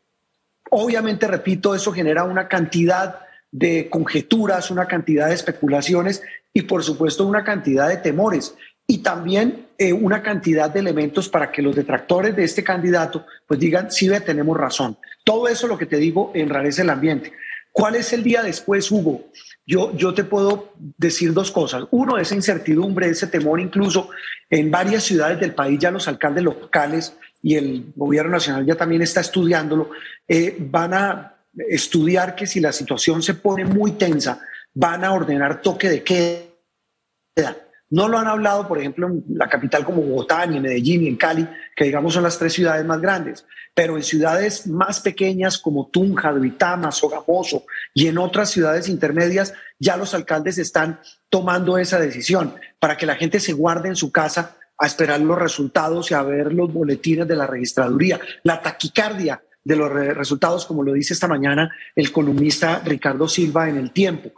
obviamente, 0.72 1.27
repito, 1.27 1.75
eso 1.75 1.91
genera 1.91 2.24
una 2.24 2.48
cantidad 2.48 3.19
de 3.51 3.89
conjeturas, 3.89 4.72
una 4.72 4.88
cantidad 4.88 5.27
de 5.27 5.36
especulaciones 5.36 6.24
y 6.53 6.63
por 6.63 6.84
supuesto 6.84 7.25
una 7.25 7.43
cantidad 7.43 7.88
de 7.88 7.98
temores 7.98 8.55
y 8.91 8.98
también 8.98 9.67
eh, 9.77 9.93
una 9.93 10.24
cantidad 10.24 10.67
de 10.67 10.79
elementos 10.79 11.29
para 11.29 11.51
que 11.51 11.62
los 11.62 11.75
detractores 11.75 12.36
de 12.36 12.43
este 12.43 12.63
candidato 12.63 13.24
pues 13.46 13.60
digan, 13.60 13.91
sí, 13.91 14.10
tenemos 14.25 14.58
razón. 14.58 14.98
Todo 15.24 15.48
eso 15.48 15.67
lo 15.67 15.77
que 15.77 15.86
te 15.86 15.98
digo 15.98 16.31
enrarece 16.34 16.81
el 16.81 16.89
ambiente. 16.89 17.31
¿Cuál 17.72 17.98
es 17.98 18.12
el 18.13 18.24
día 18.24 18.41
después, 18.41 18.89
Hugo? 18.89 19.27
Yo, 19.63 19.96
yo 19.96 20.15
te 20.15 20.24
puedo 20.24 20.74
decir 20.98 21.34
dos 21.34 21.51
cosas. 21.51 21.84
Uno, 21.91 22.17
esa 22.17 22.34
incertidumbre, 22.34 23.08
ese 23.08 23.27
temor, 23.27 23.60
incluso 23.60 24.10
en 24.50 24.72
varias 24.72 25.03
ciudades 25.03 25.39
del 25.39 25.53
país 25.53 25.77
ya 25.79 25.91
los 25.91 26.08
alcaldes 26.08 26.43
locales 26.43 27.13
y 27.43 27.58
el 27.58 27.93
gobierno 27.96 28.31
nacional 28.31 28.65
ya 28.65 28.74
también 28.74 29.03
está 29.03 29.22
estudiándolo, 29.22 29.91
eh, 30.27 30.58
van 30.60 30.96
a 30.96 31.36
estudiar 31.69 32.34
que 32.34 32.48
si 32.48 32.60
la 32.60 32.72
situación 32.72 33.22
se 33.22 33.36
pone 33.36 33.65
muy 33.65 33.91
tensa, 33.91 34.41
van 34.74 35.03
a 35.03 35.13
ordenar 35.13 35.62
toque 35.62 35.89
de 35.89 36.03
queda. 36.03 37.69
No 37.89 38.08
lo 38.08 38.17
han 38.19 38.27
hablado, 38.27 38.67
por 38.67 38.77
ejemplo, 38.77 39.08
en 39.08 39.24
la 39.29 39.50
capital 39.50 39.84
como 39.84 40.01
Bogotá, 40.01 40.46
ni 40.46 40.58
en 40.58 40.63
Medellín, 40.63 41.01
ni 41.01 41.08
en 41.08 41.15
Cali, 41.15 41.48
que 41.75 41.86
digamos 41.86 42.13
son 42.13 42.24
las 42.24 42.38
tres 42.38 42.53
ciudades 42.53 42.86
más 42.86 43.01
grandes, 43.01 43.46
pero 43.74 43.98
en 43.98 44.03
ciudades 44.03 44.67
más 44.67 45.00
pequeñas 45.00 45.58
como 45.58 45.88
Tunja, 45.88 46.31
Duitama, 46.31 46.91
Sogamoso 46.91 47.63
y 47.93 48.08
en 48.08 48.17
otras 48.17 48.51
ciudades 48.51 48.89
intermedias, 48.89 49.53
ya 49.79 49.98
los 49.98 50.13
alcaldes 50.13 50.58
están 50.58 51.00
tomando 51.29 51.77
esa 51.77 52.00
decisión 52.00 52.55
para 52.79 52.98
que 52.98 53.05
la 53.05 53.15
gente 53.15 53.39
se 53.39 53.53
guarde 53.53 53.89
en 53.89 53.96
su 53.96 54.12
casa 54.12 54.58
a 54.77 54.86
esperar 54.86 55.19
los 55.19 55.38
resultados 55.38 56.12
y 56.12 56.13
a 56.13 56.24
ver 56.24 56.53
los 56.53 56.72
boletines 56.72 57.27
de 57.27 57.36
la 57.36 57.48
registraduría. 57.48 58.19
La 58.43 58.62
taquicardia 58.62 59.41
de 59.63 59.75
los 59.75 59.91
resultados, 59.91 60.65
como 60.65 60.84
lo 60.84 60.93
dice 60.93 61.13
esta 61.13 61.27
mañana 61.27 61.69
el 61.96 62.12
columnista 62.12 62.81
Ricardo 62.84 63.27
Silva 63.27 63.69
en 63.69 63.77
el 63.77 63.91
tiempo. 63.91 64.31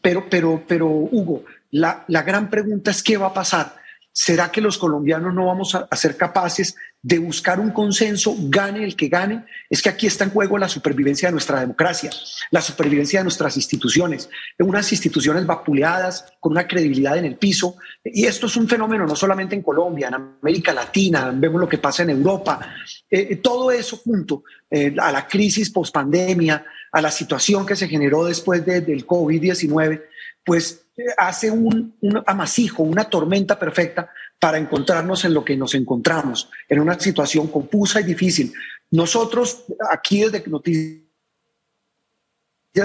Pero, 0.00 0.26
pero, 0.30 0.62
pero, 0.66 0.86
Hugo, 0.88 1.44
la, 1.70 2.04
la 2.08 2.22
gran 2.22 2.50
pregunta 2.50 2.90
es 2.90 3.02
qué 3.02 3.16
va 3.16 3.28
a 3.28 3.34
pasar. 3.34 3.78
¿Será 4.20 4.50
que 4.50 4.60
los 4.60 4.78
colombianos 4.78 5.32
no 5.32 5.46
vamos 5.46 5.76
a, 5.76 5.86
ser 5.94 6.16
capaces 6.16 6.74
de 7.00 7.20
buscar 7.20 7.60
un 7.60 7.70
consenso, 7.70 8.34
gane 8.36 8.82
el 8.82 8.96
que 8.96 9.06
gane? 9.06 9.44
Es 9.70 9.80
que 9.80 9.90
aquí 9.90 10.08
está 10.08 10.24
en 10.24 10.30
juego 10.30 10.58
la 10.58 10.68
supervivencia 10.68 11.28
de 11.28 11.34
nuestra 11.34 11.60
democracia, 11.60 12.10
la 12.50 12.60
supervivencia 12.60 13.20
de 13.20 13.24
nuestras 13.26 13.56
instituciones, 13.56 14.28
unas 14.58 14.90
instituciones 14.90 15.46
vapuleadas, 15.46 16.32
con 16.40 16.50
una 16.50 16.66
credibilidad 16.66 17.16
en 17.16 17.26
el 17.26 17.36
piso. 17.36 17.76
Y 18.02 18.26
esto 18.26 18.46
es 18.46 18.56
un 18.56 18.66
fenómeno 18.66 19.06
no 19.06 19.14
solamente 19.14 19.54
en 19.54 19.62
Colombia, 19.62 20.08
en 20.08 20.14
América 20.14 20.72
Latina, 20.72 21.30
vemos 21.32 21.60
lo 21.60 21.68
que 21.68 21.78
pasa 21.78 22.02
en 22.02 22.10
Europa. 22.10 22.74
Eh, 23.08 23.36
todo 23.36 23.70
eso 23.70 23.98
junto 23.98 24.42
eh, 24.68 24.96
a 24.98 25.12
la 25.12 25.28
crisis 25.28 25.70
post-pandemia, 25.70 26.64
a 26.90 27.00
la 27.00 27.12
situación 27.12 27.64
que 27.64 27.76
se 27.76 27.86
generó 27.86 28.24
después 28.24 28.66
del 28.66 29.06
COVID-19, 29.06 30.02
pues 30.44 30.87
hace 31.16 31.50
un, 31.50 31.96
amasijo, 32.26 32.82
una 32.82 33.04
tormenta 33.04 33.58
perfecta 33.58 34.10
para 34.38 34.58
encontrarnos 34.58 35.24
en 35.24 35.34
lo 35.34 35.44
que 35.44 35.56
nos 35.56 35.74
encontramos, 35.74 36.50
en 36.68 36.80
una 36.80 36.98
situación 36.98 37.48
confusa 37.48 38.00
y 38.00 38.04
difícil. 38.04 38.52
Nosotros 38.90 39.64
aquí 39.90 40.20
desde 40.22 40.44
Noticias 40.48 41.02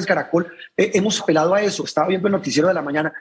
Caracol 0.06 0.52
eh, 0.76 0.92
hemos 0.94 1.22
apelado 1.22 1.54
a 1.54 1.62
eso, 1.62 1.86
estaba 1.86 2.08
viendo 2.08 2.28
el 2.28 2.34
noticiero 2.34 2.68
de 2.68 2.74
la 2.74 2.82
mañana, 2.82 3.14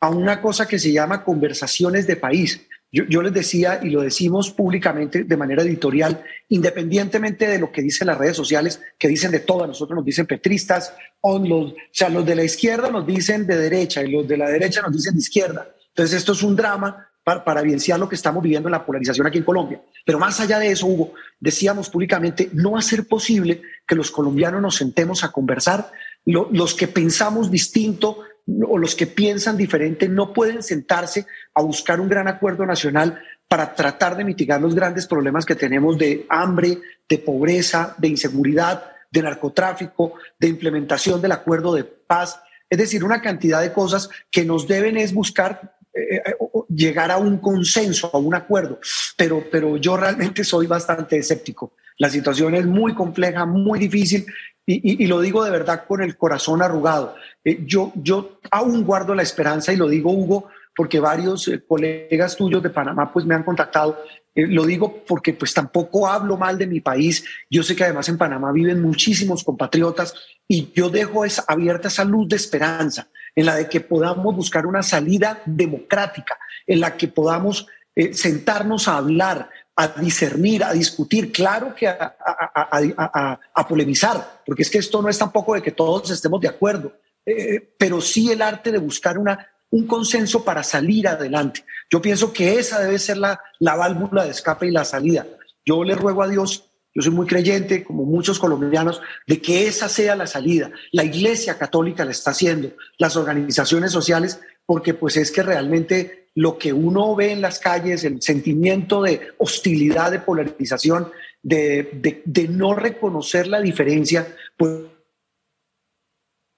a 0.00 0.10
una 0.10 0.40
cosa 0.40 0.66
que 0.66 0.78
se 0.78 0.92
llama 0.92 1.24
conversaciones 1.24 2.06
de 2.06 2.16
país. 2.16 2.66
Yo, 3.04 3.20
les 3.20 3.34
decía, 3.34 3.80
y 3.82 3.90
lo 3.90 4.00
decimos 4.00 4.50
públicamente 4.50 5.24
de 5.24 5.36
manera 5.36 5.62
editorial, 5.62 6.24
independientemente 6.48 7.46
de 7.46 7.58
lo 7.58 7.70
que 7.70 7.82
dicen 7.82 8.06
las 8.06 8.16
redes 8.16 8.36
sociales, 8.36 8.80
que 8.98 9.06
dicen 9.06 9.30
de 9.32 9.40
todo, 9.40 9.66
nosotros 9.66 9.96
nos 9.96 10.04
dicen 10.04 10.24
petristas, 10.24 10.94
o, 11.20 11.38
los, 11.38 11.74
sea, 11.92 12.08
los 12.08 12.24
de 12.24 12.34
la 12.34 12.44
izquierda 12.44 12.88
nos 12.88 13.06
dicen 13.06 13.46
de 13.46 13.58
derecha 13.58 14.02
y 14.02 14.10
los 14.10 14.26
de 14.26 14.38
la 14.38 14.48
derecha 14.48 14.80
nos 14.80 14.92
dicen 14.92 15.12
de 15.12 15.20
izquierda. 15.20 15.68
Entonces, 15.88 16.16
esto 16.16 16.32
es 16.32 16.42
un 16.42 16.56
drama 16.56 17.06
para, 17.22 17.44
para 17.44 17.60
evidenciar 17.60 18.00
lo 18.00 18.08
que 18.08 18.14
estamos 18.14 18.42
viviendo 18.42 18.68
en 18.68 18.72
la 18.72 18.86
polarización 18.86 19.26
aquí 19.26 19.38
en 19.38 19.44
Colombia. 19.44 19.82
Pero 20.06 20.18
más 20.18 20.40
allá 20.40 20.58
de 20.58 20.70
eso, 20.70 20.86
Hugo, 20.86 21.12
decíamos 21.38 21.90
públicamente, 21.90 22.48
no 22.54 22.72
va 22.72 22.78
a 22.78 22.82
ser 22.82 23.06
posible 23.06 23.60
que 23.86 23.94
los 23.94 24.10
colombianos 24.10 24.62
nos 24.62 24.76
sentemos 24.76 25.22
a 25.22 25.32
conversar. 25.32 25.92
los 26.24 26.74
que 26.74 26.88
pensamos 26.88 27.50
distinto 27.50 28.20
o 28.46 28.78
los 28.78 28.94
que 28.94 29.06
piensan 29.06 29.56
diferente 29.56 30.08
no 30.08 30.32
pueden 30.32 30.62
sentarse 30.62 31.26
a 31.54 31.62
buscar 31.62 32.00
un 32.00 32.08
gran 32.08 32.28
acuerdo 32.28 32.64
nacional 32.64 33.20
para 33.48 33.74
tratar 33.74 34.16
de 34.16 34.24
mitigar 34.24 34.60
los 34.60 34.74
grandes 34.74 35.06
problemas 35.06 35.44
que 35.44 35.54
tenemos 35.54 35.98
de 35.98 36.26
hambre, 36.28 36.78
de 37.08 37.18
pobreza, 37.18 37.94
de 37.98 38.08
inseguridad, 38.08 38.92
de 39.10 39.22
narcotráfico, 39.22 40.14
de 40.38 40.48
implementación 40.48 41.20
del 41.20 41.32
acuerdo 41.32 41.74
de 41.74 41.84
paz. 41.84 42.40
Es 42.68 42.78
decir, 42.78 43.04
una 43.04 43.20
cantidad 43.20 43.60
de 43.60 43.72
cosas 43.72 44.10
que 44.30 44.44
nos 44.44 44.66
deben 44.66 44.96
es 44.96 45.14
buscar 45.14 45.76
eh, 45.94 46.16
eh, 46.16 46.34
llegar 46.68 47.10
a 47.10 47.16
un 47.16 47.38
consenso, 47.38 48.10
a 48.12 48.18
un 48.18 48.34
acuerdo. 48.34 48.80
Pero, 49.16 49.44
pero 49.50 49.76
yo 49.76 49.96
realmente 49.96 50.44
soy 50.44 50.66
bastante 50.66 51.16
escéptico. 51.16 51.72
La 51.98 52.10
situación 52.10 52.54
es 52.54 52.66
muy 52.66 52.94
compleja, 52.94 53.46
muy 53.46 53.78
difícil 53.78 54.26
y, 54.68 55.06
lo 55.06 55.20
digo 55.20 55.44
de 55.44 55.50
verdad 55.50 55.84
con 55.86 56.02
el 56.02 56.16
corazón 56.16 56.60
arrugado. 56.60 57.14
Eh, 57.44 57.62
yo, 57.64 57.92
yo 57.94 58.40
aún 58.50 58.84
guardo 58.84 59.14
la 59.14 59.22
esperanza 59.22 59.72
y 59.72 59.76
lo 59.76 59.88
digo, 59.88 60.10
Hugo, 60.10 60.48
porque 60.74 60.98
varios 60.98 61.46
eh, 61.46 61.62
colegas 61.66 62.36
tuyos 62.36 62.62
de 62.62 62.70
Panamá 62.70 63.12
pues 63.12 63.24
me 63.24 63.36
han 63.36 63.44
contactado. 63.44 64.02
Eh, 64.34 64.44
lo 64.48 64.66
digo 64.66 65.04
porque 65.06 65.34
pues 65.34 65.54
tampoco 65.54 66.08
hablo 66.08 66.36
mal 66.36 66.58
de 66.58 66.66
mi 66.66 66.80
país. 66.80 67.24
Yo 67.48 67.62
sé 67.62 67.76
que 67.76 67.84
además 67.84 68.08
en 68.08 68.18
Panamá 68.18 68.50
viven 68.50 68.82
muchísimos 68.82 69.44
compatriotas 69.44 70.14
y 70.48 70.72
yo 70.74 70.90
dejo 70.90 71.24
esa, 71.24 71.44
abierta 71.46 71.86
esa 71.86 72.04
luz 72.04 72.28
de 72.28 72.34
esperanza 72.34 73.06
en 73.36 73.46
la 73.46 73.54
de 73.54 73.68
que 73.68 73.80
podamos 73.80 74.34
buscar 74.34 74.66
una 74.66 74.82
salida 74.82 75.42
democrática, 75.46 76.38
en 76.66 76.80
la 76.80 76.96
que 76.96 77.06
podamos 77.06 77.68
sentarnos 78.12 78.88
a 78.88 78.98
hablar, 78.98 79.48
a 79.76 79.88
discernir, 79.88 80.64
a 80.64 80.72
discutir, 80.72 81.30
claro 81.30 81.74
que 81.74 81.86
a, 81.86 83.66
polemizar, 83.68 84.40
porque 84.44 84.62
es 84.62 84.70
que 84.70 84.78
esto 84.78 85.02
no 85.02 85.08
es 85.08 85.18
tampoco 85.18 85.54
de 85.54 85.62
que 85.62 85.72
todos 85.72 86.10
estemos 86.10 86.40
de 86.40 86.48
acuerdo, 86.48 86.94
eh, 87.24 87.74
pero 87.78 88.00
sí 88.00 88.32
el 88.32 88.40
arte 88.40 88.72
de 88.72 88.78
buscar 88.78 89.18
una, 89.18 89.50
un 89.70 89.86
consenso 89.86 90.42
para 90.42 90.62
salir 90.62 91.06
adelante. 91.06 91.64
Yo 91.90 92.00
pienso 92.00 92.32
que 92.32 92.58
esa 92.58 92.80
debe 92.80 92.98
ser 92.98 93.18
la, 93.18 93.38
la 93.58 93.76
válvula 93.76 94.24
de 94.24 94.30
escape 94.30 94.66
y 94.66 94.70
la 94.70 94.84
salida. 94.84 95.26
Yo 95.64 95.84
le 95.84 95.94
ruego 95.94 96.22
a 96.22 96.28
Dios, 96.28 96.70
yo 96.94 97.02
soy 97.02 97.12
muy 97.12 97.26
creyente, 97.26 97.84
como 97.84 98.04
muchos 98.04 98.38
colombianos, 98.38 99.02
de 99.26 99.42
que 99.42 99.66
esa 99.66 99.90
sea 99.90 100.16
la 100.16 100.26
salida. 100.26 100.70
La 100.92 101.04
Iglesia 101.04 101.58
Católica 101.58 102.04
la 102.04 102.12
está 102.12 102.30
haciendo, 102.30 102.70
las 102.96 103.16
organizaciones 103.16 103.92
sociales, 103.92 104.40
porque 104.64 104.94
pues 104.94 105.18
es 105.18 105.30
que 105.30 105.42
realmente 105.42 106.25
lo 106.36 106.58
que 106.58 106.72
uno 106.72 107.16
ve 107.16 107.32
en 107.32 107.40
las 107.40 107.58
calles, 107.58 108.04
el 108.04 108.20
sentimiento 108.20 109.02
de 109.02 109.28
hostilidad, 109.38 110.10
de 110.10 110.20
polarización, 110.20 111.10
de, 111.42 112.22
no 112.50 112.74
reconocer 112.74 113.46
la 113.46 113.60
diferencia, 113.60 114.36
pues 114.56 114.82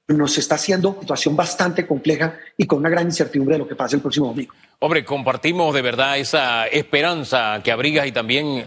nos 0.09 0.37
está 0.37 0.57
haciendo 0.57 0.91
una 0.91 1.01
situación 1.03 1.37
bastante 1.37 1.87
compleja 1.87 2.37
y 2.57 2.67
con 2.67 2.81
una 2.81 2.89
gran 2.89 3.07
incertidumbre 3.07 3.55
de 3.55 3.59
lo 3.61 3.69
que 3.69 3.77
pasa 3.77 3.95
el 3.95 4.03
próximo 4.03 4.27
domingo. 4.27 4.53
Hombre, 4.81 5.05
compartimos 5.05 5.73
de 5.73 5.83
verdad 5.83 6.19
esa 6.19 6.67
esperanza 6.67 7.61
que 7.63 7.71
abrigas 7.71 8.09
y 8.09 8.13
también 8.13 8.67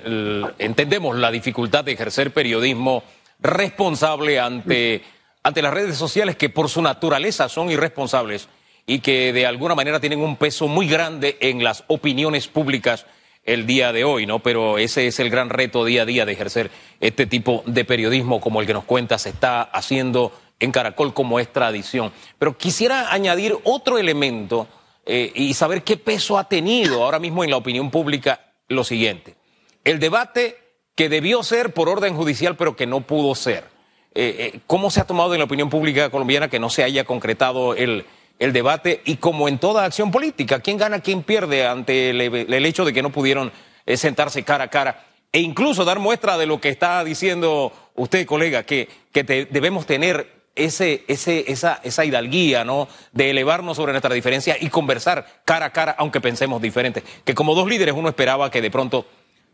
entendemos 0.60 1.18
la 1.18 1.30
dificultad 1.30 1.84
de 1.84 1.92
ejercer 1.92 2.32
periodismo 2.32 3.04
responsable 3.42 4.40
ante, 4.40 5.02
ante 5.44 5.62
las 5.62 5.74
redes 5.74 5.98
sociales 5.98 6.38
que 6.38 6.50
por 6.50 6.70
su 6.70 6.82
naturaleza 6.82 7.50
son 7.50 7.70
irresponsables 7.70 8.48
y 8.92 9.00
que 9.00 9.32
de 9.32 9.46
alguna 9.46 9.74
manera 9.74 10.02
tienen 10.02 10.20
un 10.20 10.36
peso 10.36 10.68
muy 10.68 10.86
grande 10.86 11.38
en 11.40 11.64
las 11.64 11.86
opiniones 11.88 12.50
públicas 12.50 13.06
el 13.46 13.66
día 13.66 13.94
de 13.94 14.04
hoy, 14.04 14.26
¿no? 14.26 14.40
Pero 14.40 14.78
ese 14.80 15.08
es 15.08 15.18
el 15.22 15.30
gran 15.30 15.50
reto 15.50 15.86
día 15.86 16.02
a 16.02 16.06
día 16.06 16.26
de 16.26 16.34
ejercer 16.34 16.70
este 17.00 17.26
tipo 17.26 17.64
de 17.66 17.86
periodismo 17.86 18.42
como 18.42 18.60
el 18.60 18.68
que 18.68 18.74
nos 18.74 18.84
cuenta 18.84 19.18
se 19.18 19.30
está 19.30 19.62
haciendo 19.62 20.34
en 20.60 20.74
Caracol 20.74 21.14
como 21.14 21.40
es 21.40 21.54
tradición. 21.54 22.12
Pero 22.38 22.58
quisiera 22.58 23.14
añadir 23.14 23.58
otro 23.64 23.98
elemento 23.98 24.68
eh, 25.06 25.32
y 25.36 25.54
saber 25.54 25.84
qué 25.84 25.96
peso 25.96 26.38
ha 26.38 26.50
tenido 26.50 27.02
ahora 27.02 27.20
mismo 27.20 27.46
en 27.46 27.52
la 27.52 27.56
opinión 27.56 27.92
pública 27.92 28.52
lo 28.68 28.84
siguiente. 28.84 29.38
El 29.86 30.00
debate 30.00 30.58
que 30.96 31.08
debió 31.08 31.44
ser 31.44 31.74
por 31.74 31.88
orden 31.88 32.14
judicial, 32.18 32.58
pero 32.58 32.76
que 32.76 32.88
no 32.88 33.00
pudo 33.00 33.36
ser. 33.36 33.64
Eh, 34.14 34.60
¿Cómo 34.68 34.92
se 34.92 35.00
ha 35.00 35.08
tomado 35.08 35.34
en 35.34 35.40
la 35.40 35.46
opinión 35.46 35.70
pública 35.70 36.10
colombiana 36.10 36.50
que 36.50 36.60
no 36.60 36.70
se 36.70 36.84
haya 36.84 37.06
concretado 37.06 37.74
el, 37.74 38.04
el 38.42 38.54
debate? 38.54 39.02
Y 39.06 39.18
como 39.18 39.48
en 39.48 39.60
toda 39.60 39.86
acción 39.86 40.12
política, 40.12 40.60
¿quién 40.60 40.78
gana, 40.78 41.00
quién 41.00 41.24
pierde 41.24 41.66
ante 41.66 42.10
el, 42.10 42.66
hecho 42.66 42.84
de 42.84 42.92
que 42.92 43.02
no 43.02 43.12
pudieron 43.12 43.52
sentarse 43.96 44.44
cara 44.44 44.66
a 44.66 44.70
cara? 44.70 45.06
E 45.32 45.40
incluso 45.40 45.86
dar 45.86 46.00
muestra 46.00 46.38
de 46.38 46.46
lo 46.46 46.60
que 46.60 46.70
está 46.70 47.04
diciendo 47.04 47.72
usted, 47.96 48.26
colega, 48.26 48.64
que, 48.64 48.90
que 49.14 49.24
debemos 49.24 49.86
tener 49.86 50.42
ese, 50.56 51.04
ese, 51.08 51.52
esa, 51.52 51.80
esa 51.84 52.04
hidalguía, 52.04 52.64
¿no? 52.66 52.88
De 53.12 53.30
elevarnos 53.30 53.78
sobre 53.78 53.94
nuestra 53.94 54.14
diferencia 54.14 54.58
y 54.60 54.70
conversar 54.70 55.42
cara 55.46 55.68
a 55.68 55.70
cara, 55.72 55.96
aunque 55.98 56.20
pensemos 56.20 56.62
diferente. 56.62 57.04
Que 57.24 57.34
como 57.34 57.56
dos 57.56 57.68
líderes 57.70 57.96
uno 57.96 58.10
esperaba 58.10 58.52
que 58.52 58.62
de 58.62 58.72
pronto 58.72 59.06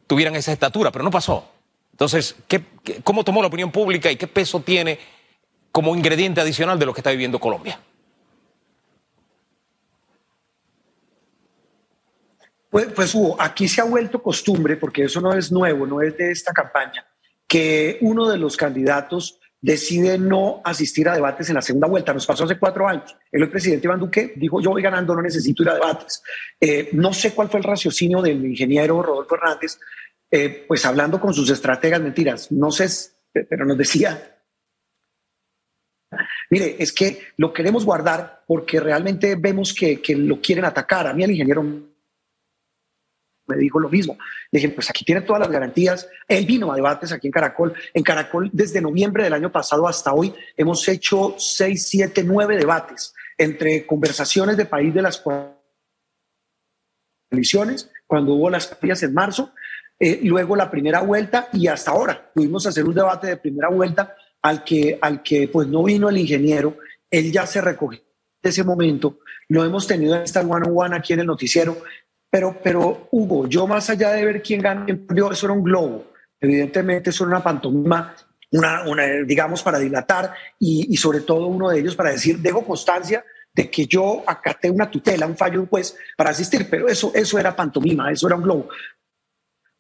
tuvieran 0.07 0.35
esa 0.35 0.51
estatura, 0.51 0.91
pero 0.91 1.03
no 1.03 1.11
pasó. 1.11 1.51
Entonces, 1.91 2.35
¿qué, 2.47 2.61
cómo 3.03 3.23
tomó 3.23 3.41
la 3.41 3.47
opinión 3.47 3.71
pública 3.71 4.11
y 4.11 4.15
qué 4.15 4.27
peso 4.27 4.61
tiene 4.61 4.99
como 5.71 5.95
ingrediente 5.95 6.41
adicional 6.41 6.79
de 6.79 6.85
lo 6.85 6.93
que 6.93 7.01
está 7.01 7.11
viviendo 7.11 7.39
Colombia? 7.39 7.79
Pues, 12.77 12.93
pues 12.93 13.15
Hugo, 13.15 13.35
aquí 13.39 13.67
se 13.67 13.81
ha 13.81 13.85
vuelto 13.85 14.21
costumbre, 14.21 14.77
porque 14.77 15.05
eso 15.05 15.19
no 15.19 15.33
es 15.33 15.51
nuevo, 15.51 15.87
no 15.87 15.99
es 15.99 16.15
de 16.15 16.29
esta 16.29 16.53
campaña, 16.53 17.03
que 17.47 17.97
uno 18.01 18.29
de 18.29 18.37
los 18.37 18.55
candidatos 18.55 19.39
decide 19.59 20.19
no 20.19 20.61
asistir 20.63 21.09
a 21.09 21.15
debates 21.15 21.49
en 21.49 21.55
la 21.55 21.63
segunda 21.63 21.87
vuelta. 21.87 22.13
Nos 22.13 22.27
pasó 22.27 22.43
hace 22.43 22.59
cuatro 22.59 22.87
años. 22.87 23.17
El 23.31 23.49
presidente 23.49 23.87
Iván 23.87 23.99
Duque 23.99 24.33
dijo, 24.35 24.61
yo 24.61 24.69
voy 24.69 24.83
ganando, 24.83 25.15
no 25.15 25.23
necesito 25.23 25.63
ir 25.63 25.69
a 25.69 25.73
debates. 25.73 26.21
Eh, 26.61 26.89
no 26.91 27.13
sé 27.13 27.33
cuál 27.33 27.49
fue 27.49 27.61
el 27.61 27.63
raciocinio 27.63 28.21
del 28.21 28.45
ingeniero 28.45 29.01
Rodolfo 29.01 29.33
Hernández, 29.33 29.79
eh, 30.29 30.63
pues 30.67 30.85
hablando 30.85 31.19
con 31.19 31.33
sus 31.33 31.49
estrategas, 31.49 31.99
mentiras, 31.99 32.51
no 32.51 32.69
sé, 32.69 32.87
pero 33.49 33.65
nos 33.65 33.79
decía, 33.79 34.37
mire, 36.51 36.75
es 36.77 36.93
que 36.93 37.29
lo 37.37 37.51
queremos 37.51 37.85
guardar 37.85 38.43
porque 38.45 38.79
realmente 38.79 39.35
vemos 39.35 39.73
que, 39.73 39.99
que 39.99 40.15
lo 40.15 40.39
quieren 40.39 40.65
atacar. 40.65 41.07
A 41.07 41.13
mí 41.15 41.23
el 41.23 41.31
ingeniero 41.31 41.96
me 43.47 43.57
dijo 43.57 43.79
lo 43.79 43.89
mismo. 43.89 44.17
Le 44.51 44.59
dije, 44.59 44.73
pues 44.73 44.89
aquí 44.89 45.03
tiene 45.03 45.21
todas 45.21 45.39
las 45.39 45.49
garantías. 45.49 46.07
Él 46.27 46.45
vino 46.45 46.71
a 46.71 46.75
debates 46.75 47.11
aquí 47.11 47.27
en 47.27 47.31
Caracol. 47.31 47.73
En 47.93 48.03
Caracol, 48.03 48.49
desde 48.53 48.81
noviembre 48.81 49.23
del 49.23 49.33
año 49.33 49.51
pasado 49.51 49.87
hasta 49.87 50.13
hoy, 50.13 50.33
hemos 50.55 50.87
hecho 50.87 51.35
seis, 51.37 51.87
siete, 51.87 52.23
nueve 52.23 52.57
debates 52.57 53.13
entre 53.37 53.85
conversaciones 53.85 54.57
de 54.57 54.65
país 54.65 54.93
de 54.93 55.01
las 55.01 55.23
coaliciones, 57.29 57.89
cuando 58.05 58.33
hubo 58.33 58.49
las 58.49 58.67
partidas 58.67 59.03
en 59.03 59.13
marzo, 59.13 59.53
eh, 59.99 60.19
luego 60.23 60.55
la 60.55 60.69
primera 60.69 61.01
vuelta 61.01 61.49
y 61.53 61.67
hasta 61.67 61.91
ahora 61.91 62.31
pudimos 62.33 62.65
hacer 62.67 62.85
un 62.85 62.93
debate 62.93 63.27
de 63.27 63.37
primera 63.37 63.69
vuelta 63.69 64.15
al 64.41 64.63
que, 64.63 64.97
al 65.01 65.23
que 65.23 65.47
pues 65.47 65.67
no 65.67 65.83
vino 65.83 66.09
el 66.09 66.17
ingeniero. 66.17 66.77
Él 67.09 67.31
ya 67.31 67.45
se 67.45 67.61
recogió 67.61 67.99
en 68.41 68.49
ese 68.49 68.63
momento. 68.63 69.19
Lo 69.49 69.63
hemos 69.65 69.87
tenido 69.87 70.15
en 70.15 70.23
esta 70.23 70.41
one 70.41 70.67
on 70.67 70.73
one 70.75 70.95
aquí 70.95 71.13
en 71.13 71.21
el 71.21 71.27
noticiero 71.27 71.77
pero, 72.29 72.59
pero 72.61 73.07
Hugo, 73.11 73.47
yo 73.47 73.67
más 73.67 73.89
allá 73.89 74.11
de 74.11 74.25
ver 74.25 74.41
quién 74.41 74.61
gana, 74.61 74.85
eso 74.87 75.45
era 75.45 75.53
un 75.53 75.63
globo. 75.63 76.11
Evidentemente, 76.39 77.09
eso 77.09 77.23
era 77.23 77.35
una 77.35 77.43
pantomima, 77.43 78.15
una, 78.51 78.83
digamos, 79.25 79.63
para 79.63 79.79
dilatar 79.79 80.33
y, 80.59 80.93
y, 80.93 80.97
sobre 80.97 81.21
todo 81.21 81.47
uno 81.47 81.69
de 81.69 81.79
ellos 81.79 81.95
para 81.95 82.11
decir, 82.11 82.39
dejo 82.39 82.65
constancia 82.65 83.23
de 83.53 83.71
que 83.71 83.87
yo 83.87 84.23
acaté 84.27 84.69
una 84.69 84.89
tutela, 84.89 85.25
un 85.25 85.35
fallo 85.35 85.53
de 85.53 85.59
un 85.59 85.67
juez 85.67 85.97
para 86.15 86.29
asistir, 86.29 86.67
pero 86.69 86.87
eso, 86.87 87.11
eso 87.15 87.39
era 87.39 87.55
pantomima, 87.55 88.11
eso 88.11 88.27
era 88.27 88.35
un 88.35 88.43
globo. 88.43 88.69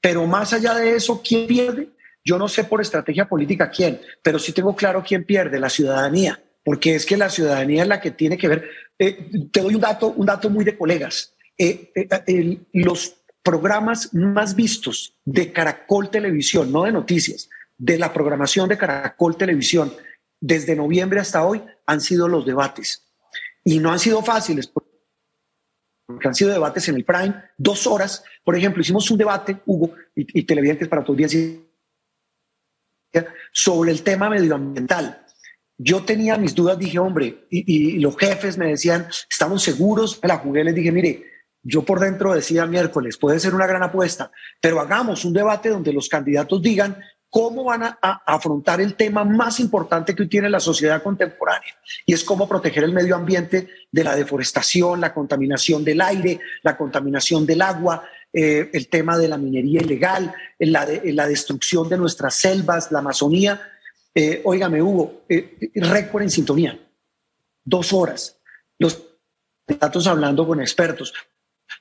Pero 0.01 0.25
más 0.25 0.51
allá 0.53 0.73
de 0.73 0.95
eso, 0.95 1.21
¿quién 1.21 1.47
pierde? 1.47 1.89
Yo 2.23 2.37
no 2.37 2.47
sé 2.47 2.63
por 2.63 2.81
estrategia 2.81 3.29
política 3.29 3.69
quién, 3.69 4.01
pero 4.23 4.39
sí 4.39 4.51
tengo 4.51 4.75
claro 4.75 5.03
quién 5.05 5.25
pierde, 5.25 5.59
la 5.59 5.69
ciudadanía, 5.69 6.41
porque 6.63 6.95
es 6.95 7.05
que 7.05 7.17
la 7.17 7.29
ciudadanía 7.29 7.83
es 7.83 7.87
la 7.87 8.01
que 8.01 8.11
tiene 8.11 8.37
que 8.37 8.47
ver. 8.47 8.69
Eh, 8.97 9.29
te 9.51 9.61
doy 9.61 9.75
un 9.75 9.81
dato, 9.81 10.07
un 10.07 10.25
dato 10.25 10.49
muy 10.49 10.65
de 10.65 10.77
colegas. 10.77 11.35
Eh, 11.57 11.91
eh, 11.95 12.59
los 12.73 13.15
programas 13.41 14.13
más 14.13 14.55
vistos 14.55 15.15
de 15.25 15.51
Caracol 15.51 16.11
Televisión, 16.11 16.71
no 16.71 16.83
de 16.83 16.91
noticias, 16.91 17.49
de 17.77 17.97
la 17.97 18.13
programación 18.13 18.69
de 18.69 18.77
Caracol 18.77 19.37
Televisión 19.37 19.93
desde 20.39 20.75
noviembre 20.75 21.19
hasta 21.19 21.45
hoy 21.45 21.63
han 21.85 22.01
sido 22.01 22.27
los 22.27 22.45
debates. 22.45 23.03
Y 23.63 23.79
no 23.79 23.91
han 23.91 23.99
sido 23.99 24.21
fáciles, 24.21 24.67
porque 24.67 26.27
han 26.27 26.35
sido 26.35 26.51
debates 26.51 26.87
en 26.89 26.95
el 26.95 27.05
Prime, 27.05 27.33
dos 27.57 27.87
horas. 27.87 28.23
Por 28.43 28.55
ejemplo, 28.55 28.81
hicimos 28.81 29.09
un 29.09 29.17
debate, 29.17 29.57
Hugo, 29.65 29.93
y, 30.15 30.43
televidentes 30.43 30.87
para 30.87 31.03
los 31.03 31.17
días, 31.17 31.35
sobre 33.51 33.91
el 33.91 34.03
tema 34.03 34.29
medioambiental. 34.29 35.25
Yo 35.77 36.03
tenía 36.03 36.37
mis 36.37 36.55
dudas, 36.55 36.77
dije, 36.77 36.99
hombre, 36.99 37.47
y, 37.49 37.95
y 37.95 37.99
los 37.99 38.17
jefes 38.17 38.57
me 38.57 38.67
decían, 38.67 39.07
estamos 39.29 39.63
seguros, 39.63 40.19
la 40.23 40.37
jugué, 40.37 40.63
les 40.63 40.75
dije, 40.75 40.91
mire, 40.91 41.36
yo 41.63 41.83
por 41.83 41.99
dentro 41.99 42.33
decía 42.33 42.65
miércoles, 42.65 43.17
puede 43.17 43.39
ser 43.39 43.53
una 43.53 43.67
gran 43.67 43.83
apuesta, 43.83 44.31
pero 44.61 44.79
hagamos 44.79 45.25
un 45.25 45.33
debate 45.33 45.69
donde 45.69 45.93
los 45.93 46.07
candidatos 46.07 46.61
digan 46.61 46.97
cómo 47.29 47.65
van 47.65 47.83
a, 47.83 47.97
afrontar 48.25 48.79
el 48.79 48.95
tema 48.95 49.23
más 49.25 49.59
importante 49.59 50.15
que 50.15 50.25
tiene 50.25 50.49
la 50.49 50.59
sociedad 50.59 51.03
contemporánea, 51.03 51.75
y 52.05 52.13
es 52.13 52.23
cómo 52.23 52.47
proteger 52.47 52.83
el 52.83 52.93
medio 52.93 53.15
ambiente 53.15 53.67
de 53.91 54.03
la 54.03 54.15
deforestación, 54.15 55.01
la 55.01 55.13
contaminación 55.13 55.83
del 55.83 56.01
aire, 56.01 56.39
la 56.63 56.77
contaminación 56.77 57.45
del 57.45 57.61
agua, 57.61 58.03
eh, 58.31 58.69
el 58.73 58.87
tema 58.87 59.17
de 59.17 59.27
la 59.27 59.37
minería 59.37 59.81
ilegal, 59.81 60.33
la, 60.59 60.87
la 61.03 61.27
destrucción 61.27 61.89
de 61.89 61.97
nuestras 61.97 62.35
selvas, 62.35 62.91
la 62.91 62.99
Amazonía. 62.99 63.61
Eh, 64.13 64.41
Hugo, 64.43 65.25
eh, 65.29 65.71
récord 65.75 66.23
en 66.23 66.29
sintonía, 66.29 66.79
dos 67.63 67.93
horas. 67.93 68.39
Los 68.79 69.01
datos 69.67 70.07
hablando 70.07 70.47
con 70.47 70.59
expertos 70.59 71.13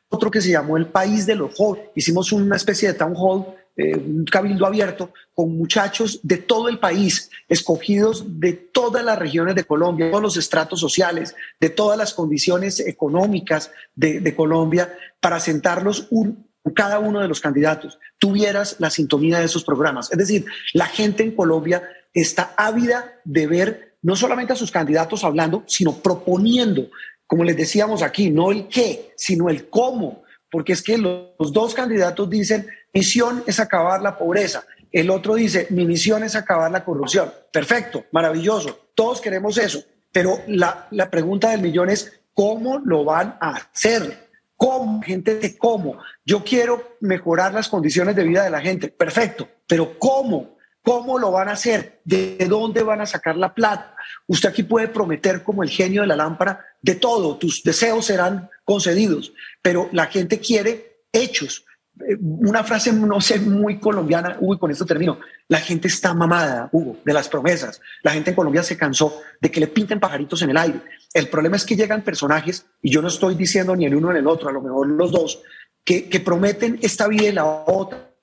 otro 0.08 0.30
que 0.30 0.40
se 0.40 0.50
llamó 0.50 0.76
El 0.76 0.86
País 0.86 1.26
de 1.26 1.34
los 1.34 1.54
Jóvenes. 1.54 1.90
Hicimos 1.94 2.32
una 2.32 2.56
especie 2.56 2.88
de 2.88 2.94
town 2.94 3.14
hall, 3.16 3.46
eh, 3.76 3.96
un 3.96 4.24
cabildo 4.24 4.66
abierto 4.66 5.12
con 5.34 5.56
muchachos 5.56 6.20
de 6.22 6.38
todo 6.38 6.68
el 6.68 6.78
país, 6.78 7.30
escogidos 7.48 8.40
de 8.40 8.54
todas 8.54 9.04
las 9.04 9.18
regiones 9.18 9.54
de 9.54 9.64
Colombia, 9.64 10.10
todos 10.10 10.22
los 10.22 10.36
estratos 10.36 10.80
sociales, 10.80 11.34
de 11.60 11.70
todas 11.70 11.98
las 11.98 12.14
condiciones 12.14 12.80
económicas 12.80 13.70
de, 13.94 14.34
Colombia, 14.34 14.96
para 15.20 15.40
sentarlos 15.40 16.06
un, 16.10 16.48
cada 16.74 16.98
uno 16.98 17.20
de 17.20 17.28
los 17.28 17.40
candidatos 17.40 17.98
tuvieras 18.18 18.76
la 18.78 18.90
sintonía 18.90 19.40
de 19.40 19.44
esos 19.44 19.64
programas. 19.64 20.10
Es 20.10 20.18
decir, 20.18 20.46
la 20.72 20.86
gente 20.86 21.22
en 21.22 21.32
Colombia 21.32 21.82
está 22.14 22.54
ávida 22.56 23.20
de 23.24 23.46
ver 23.46 23.96
no 24.00 24.16
solamente 24.16 24.52
a 24.52 24.56
sus 24.56 24.70
candidatos 24.70 25.24
hablando, 25.24 25.64
sino 25.66 25.92
proponiendo 25.96 26.88
como 27.26 27.44
les 27.44 27.56
decíamos 27.56 28.02
aquí, 28.02 28.30
no 28.30 28.52
el 28.52 28.68
qué, 28.68 29.12
sino 29.16 29.48
el 29.48 29.68
cómo, 29.68 30.22
porque 30.50 30.72
es 30.72 30.82
que 30.82 30.96
los, 30.98 31.52
dos 31.52 31.74
candidatos 31.74 32.30
dicen, 32.30 32.66
misión 32.92 33.42
es 33.46 33.60
acabar 33.60 34.00
la 34.02 34.16
pobreza, 34.16 34.64
el 34.92 35.10
otro 35.10 35.34
dice, 35.34 35.66
mi 35.70 35.84
misión 35.84 36.22
es 36.22 36.36
acabar 36.36 36.70
la 36.70 36.84
corrupción. 36.84 37.32
Perfecto, 37.52 38.04
maravilloso, 38.12 38.78
todos 38.94 39.20
queremos 39.20 39.58
eso, 39.58 39.82
pero 40.12 40.38
la, 40.46 40.86
la 40.90 41.10
pregunta 41.10 41.50
del 41.50 41.60
millón 41.60 41.90
es, 41.90 42.20
¿cómo 42.32 42.78
lo 42.78 43.04
van 43.04 43.36
a 43.40 43.56
hacer? 43.56 44.26
¿Cómo? 44.56 45.02
Gente 45.02 45.34
de 45.34 45.58
cómo. 45.58 45.98
Yo 46.24 46.42
quiero 46.42 46.96
mejorar 47.00 47.52
las 47.52 47.68
condiciones 47.68 48.16
de 48.16 48.24
vida 48.24 48.42
de 48.42 48.50
la 48.50 48.60
gente. 48.60 48.88
Perfecto, 48.88 49.46
pero 49.66 49.98
¿cómo? 49.98 50.55
¿Cómo 50.86 51.18
lo 51.18 51.32
van 51.32 51.48
a 51.48 51.54
hacer? 51.54 52.00
¿De 52.04 52.46
dónde 52.48 52.84
van 52.84 53.00
a 53.00 53.06
sacar 53.06 53.36
la 53.36 53.52
plata? 53.52 53.96
Usted 54.28 54.50
aquí 54.50 54.62
puede 54.62 54.86
prometer 54.86 55.42
como 55.42 55.64
el 55.64 55.68
genio 55.68 56.02
de 56.02 56.06
la 56.06 56.14
lámpara 56.14 56.64
de 56.80 56.94
todo, 56.94 57.38
tus 57.38 57.64
deseos 57.64 58.06
serán 58.06 58.48
concedidos, 58.62 59.32
pero 59.60 59.88
la 59.90 60.06
gente 60.06 60.38
quiere 60.38 61.00
hechos. 61.10 61.64
Eh, 62.08 62.16
una 62.20 62.62
frase, 62.62 62.92
no 62.92 63.20
sé, 63.20 63.40
muy 63.40 63.80
colombiana, 63.80 64.36
Hugo, 64.38 64.54
y 64.54 64.58
con 64.60 64.70
esto 64.70 64.86
termino. 64.86 65.18
La 65.48 65.58
gente 65.58 65.88
está 65.88 66.14
mamada, 66.14 66.68
Hugo, 66.70 66.98
de 67.04 67.12
las 67.12 67.28
promesas. 67.28 67.80
La 68.04 68.12
gente 68.12 68.30
en 68.30 68.36
Colombia 68.36 68.62
se 68.62 68.78
cansó 68.78 69.22
de 69.40 69.50
que 69.50 69.58
le 69.58 69.66
pinten 69.66 69.98
pajaritos 69.98 70.40
en 70.42 70.50
el 70.50 70.56
aire. 70.56 70.82
El 71.12 71.28
problema 71.28 71.56
es 71.56 71.64
que 71.64 71.74
llegan 71.74 72.02
personajes, 72.02 72.64
y 72.80 72.92
yo 72.92 73.02
no 73.02 73.08
estoy 73.08 73.34
diciendo 73.34 73.74
ni 73.74 73.86
el 73.86 73.96
uno 73.96 74.12
ni 74.12 74.20
el 74.20 74.26
otro, 74.28 74.50
a 74.50 74.52
lo 74.52 74.62
mejor 74.62 74.86
los 74.86 75.10
dos, 75.10 75.42
que, 75.82 76.08
que 76.08 76.20
prometen 76.20 76.78
esta 76.80 77.08
vida 77.08 77.24
y 77.24 77.32
la 77.32 77.44
otra 77.44 78.15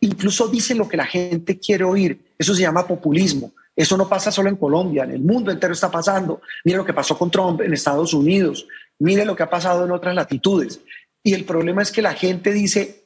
Incluso 0.00 0.48
dicen 0.48 0.78
lo 0.78 0.88
que 0.88 0.96
la 0.96 1.06
gente 1.06 1.58
quiere 1.58 1.84
oír. 1.84 2.34
Eso 2.38 2.54
se 2.54 2.62
llama 2.62 2.86
populismo. 2.86 3.52
Eso 3.74 3.96
no 3.96 4.08
pasa 4.08 4.30
solo 4.30 4.48
en 4.48 4.56
Colombia, 4.56 5.04
en 5.04 5.10
el 5.10 5.20
mundo 5.20 5.50
entero 5.50 5.72
está 5.72 5.90
pasando. 5.90 6.40
Mire 6.64 6.78
lo 6.78 6.84
que 6.84 6.94
pasó 6.94 7.18
con 7.18 7.30
Trump 7.30 7.60
en 7.60 7.74
Estados 7.74 8.14
Unidos. 8.14 8.66
Mire 8.98 9.24
lo 9.24 9.36
que 9.36 9.42
ha 9.42 9.50
pasado 9.50 9.84
en 9.84 9.90
otras 9.90 10.14
latitudes. 10.14 10.80
Y 11.22 11.34
el 11.34 11.44
problema 11.44 11.82
es 11.82 11.92
que 11.92 12.00
la 12.00 12.14
gente 12.14 12.52
dice, 12.52 13.04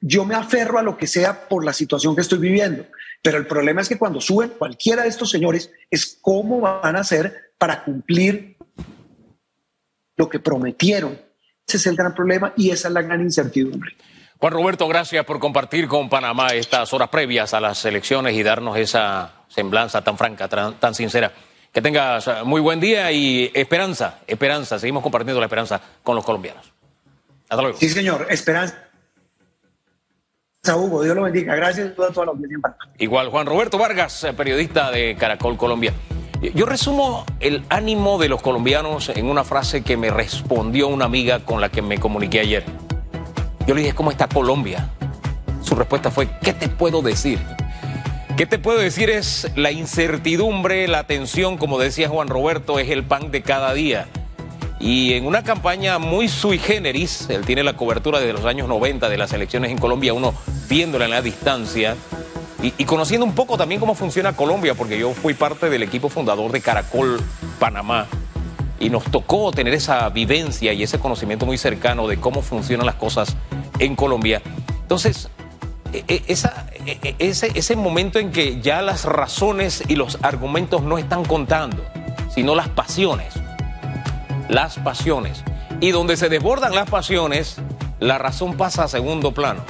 yo 0.00 0.24
me 0.24 0.34
aferro 0.34 0.78
a 0.78 0.82
lo 0.82 0.96
que 0.96 1.06
sea 1.06 1.48
por 1.48 1.64
la 1.64 1.72
situación 1.72 2.14
que 2.14 2.20
estoy 2.20 2.38
viviendo. 2.38 2.86
Pero 3.22 3.38
el 3.38 3.46
problema 3.46 3.80
es 3.80 3.88
que 3.88 3.98
cuando 3.98 4.20
suben 4.20 4.50
cualquiera 4.58 5.02
de 5.02 5.08
estos 5.08 5.30
señores 5.30 5.70
es 5.90 6.18
cómo 6.20 6.60
van 6.60 6.96
a 6.96 7.00
hacer 7.00 7.52
para 7.58 7.84
cumplir 7.84 8.56
lo 10.16 10.28
que 10.28 10.38
prometieron 10.38 11.18
es 11.76 11.86
el 11.86 11.96
gran 11.96 12.14
problema 12.14 12.52
y 12.56 12.70
esa 12.70 12.88
es 12.88 12.94
la 12.94 13.02
gran 13.02 13.20
incertidumbre. 13.20 13.92
Juan 14.40 14.54
Roberto, 14.54 14.88
gracias 14.88 15.22
por 15.26 15.38
compartir 15.38 15.86
con 15.86 16.08
Panamá 16.08 16.48
estas 16.54 16.94
horas 16.94 17.10
previas 17.10 17.52
a 17.52 17.60
las 17.60 17.84
elecciones 17.84 18.34
y 18.34 18.42
darnos 18.42 18.78
esa 18.78 19.32
semblanza 19.48 20.02
tan 20.02 20.16
franca, 20.16 20.48
tan, 20.48 20.94
sincera. 20.94 21.30
Que 21.70 21.82
tengas 21.82 22.26
muy 22.46 22.62
buen 22.62 22.80
día 22.80 23.12
y 23.12 23.50
esperanza, 23.52 24.20
esperanza. 24.26 24.78
Seguimos 24.78 25.02
compartiendo 25.02 25.40
la 25.40 25.46
esperanza 25.46 25.78
con 26.02 26.16
los 26.16 26.24
colombianos. 26.24 26.72
Hasta 27.50 27.60
luego. 27.60 27.76
Sí, 27.76 27.90
señor, 27.90 28.28
esperanza. 28.30 28.78
Hugo, 30.74 31.02
Dios 31.02 31.14
lo 31.14 31.24
bendiga. 31.24 31.54
Gracias 31.54 31.90
a 31.90 31.94
toda 31.94 32.24
la 32.24 32.32
audiencia 32.32 32.58
Igual, 32.96 33.28
Juan 33.28 33.44
Roberto 33.44 33.76
Vargas, 33.76 34.26
periodista 34.38 34.90
de 34.90 35.16
Caracol 35.16 35.58
Colombia. 35.58 35.92
Yo 36.54 36.64
resumo 36.64 37.26
el 37.40 37.62
ánimo 37.68 38.16
de 38.16 38.30
los 38.30 38.40
colombianos 38.40 39.10
en 39.10 39.26
una 39.26 39.44
frase 39.44 39.84
que 39.84 39.98
me 39.98 40.08
respondió 40.08 40.88
una 40.88 41.04
amiga 41.04 41.40
con 41.40 41.60
la 41.60 41.68
que 41.68 41.82
me 41.82 41.98
comuniqué 41.98 42.40
ayer. 42.40 42.89
Yo 43.66 43.74
le 43.74 43.82
dije, 43.82 43.94
¿cómo 43.94 44.10
está 44.10 44.28
Colombia? 44.28 44.88
Su 45.62 45.74
respuesta 45.74 46.10
fue, 46.10 46.28
¿qué 46.42 46.52
te 46.52 46.68
puedo 46.68 47.02
decir? 47.02 47.38
¿Qué 48.36 48.46
te 48.46 48.58
puedo 48.58 48.78
decir? 48.78 49.10
Es 49.10 49.50
la 49.54 49.70
incertidumbre, 49.70 50.88
la 50.88 51.04
tensión, 51.04 51.58
como 51.58 51.78
decía 51.78 52.08
Juan 52.08 52.28
Roberto, 52.28 52.78
es 52.78 52.88
el 52.88 53.04
pan 53.04 53.30
de 53.30 53.42
cada 53.42 53.74
día. 53.74 54.06
Y 54.80 55.12
en 55.12 55.26
una 55.26 55.42
campaña 55.44 55.98
muy 55.98 56.26
sui 56.26 56.58
generis, 56.58 57.28
él 57.28 57.44
tiene 57.44 57.62
la 57.62 57.74
cobertura 57.74 58.18
desde 58.18 58.32
los 58.32 58.46
años 58.46 58.66
90 58.66 59.10
de 59.10 59.18
las 59.18 59.32
elecciones 59.34 59.70
en 59.70 59.76
Colombia, 59.76 60.14
uno 60.14 60.32
viéndola 60.70 61.04
en 61.04 61.10
la 61.10 61.20
distancia, 61.20 61.96
y, 62.62 62.84
conociendo 62.84 63.24
un 63.24 63.34
poco 63.34 63.56
también 63.56 63.80
cómo 63.80 63.94
funciona 63.94 64.34
Colombia, 64.34 64.74
porque 64.74 64.98
yo 64.98 65.12
fui 65.12 65.34
parte 65.34 65.70
del 65.70 65.82
equipo 65.82 66.08
fundador 66.08 66.50
de 66.52 66.60
Caracol 66.60 67.20
Panamá 67.58 68.06
y 68.78 68.90
nos 68.90 69.04
tocó 69.04 69.50
tener 69.50 69.74
esa 69.74 70.08
vivencia 70.10 70.72
y 70.72 70.82
ese 70.82 70.98
conocimiento 70.98 71.46
muy 71.46 71.58
cercano 71.58 72.06
de 72.06 72.18
cómo 72.18 72.42
funcionan 72.42 72.86
las 72.86 72.96
cosas 72.96 73.36
en 73.80 73.96
Colombia. 73.96 74.40
Entonces, 74.82 75.28
e, 75.92 76.04
e, 76.06 76.22
esa, 76.28 76.66
e, 76.86 77.16
ese, 77.18 77.50
ese 77.54 77.74
momento 77.74 78.20
en 78.20 78.30
que 78.30 78.60
ya 78.60 78.80
las 78.82 79.04
razones 79.04 79.82
y 79.88 79.96
los 79.96 80.18
argumentos 80.22 80.82
no 80.82 80.98
están 80.98 81.24
contando, 81.24 81.84
sino 82.32 82.54
las 82.54 82.68
pasiones. 82.68 83.34
Las 84.48 84.78
pasiones. 84.78 85.42
Y 85.80 85.90
donde 85.90 86.16
se 86.16 86.28
desbordan 86.28 86.74
las 86.74 86.88
pasiones, 86.88 87.56
la 87.98 88.18
razón 88.18 88.56
pasa 88.56 88.84
a 88.84 88.88
segundo 88.88 89.32
plano. 89.32 89.62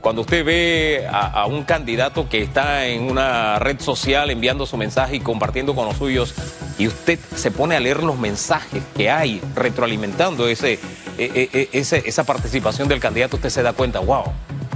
Cuando 0.00 0.22
usted 0.22 0.44
ve 0.44 1.06
a, 1.10 1.46
un 1.46 1.64
candidato 1.64 2.28
que 2.28 2.40
está 2.40 2.86
en 2.86 3.10
una 3.10 3.58
red 3.58 3.80
social 3.80 4.30
enviando 4.30 4.64
su 4.64 4.76
mensaje 4.76 5.16
y 5.16 5.20
compartiendo 5.20 5.74
con 5.74 5.86
los 5.86 5.96
suyos, 5.96 6.32
y 6.78 6.86
usted 6.86 7.18
se 7.34 7.50
pone 7.50 7.76
a 7.76 7.80
leer 7.80 8.02
los 8.02 8.18
mensajes 8.18 8.82
que 8.94 9.10
hay 9.10 9.40
retroalimentando 9.54 10.48
ese, 10.48 10.78
e, 11.18 11.48
e, 11.52 11.68
e, 11.72 12.02
esa 12.04 12.24
participación 12.24 12.88
del 12.88 13.00
candidato, 13.00 13.36
usted 13.36 13.50
se 13.50 13.62
da 13.62 13.72
cuenta, 13.72 14.00
wow, 14.00 14.24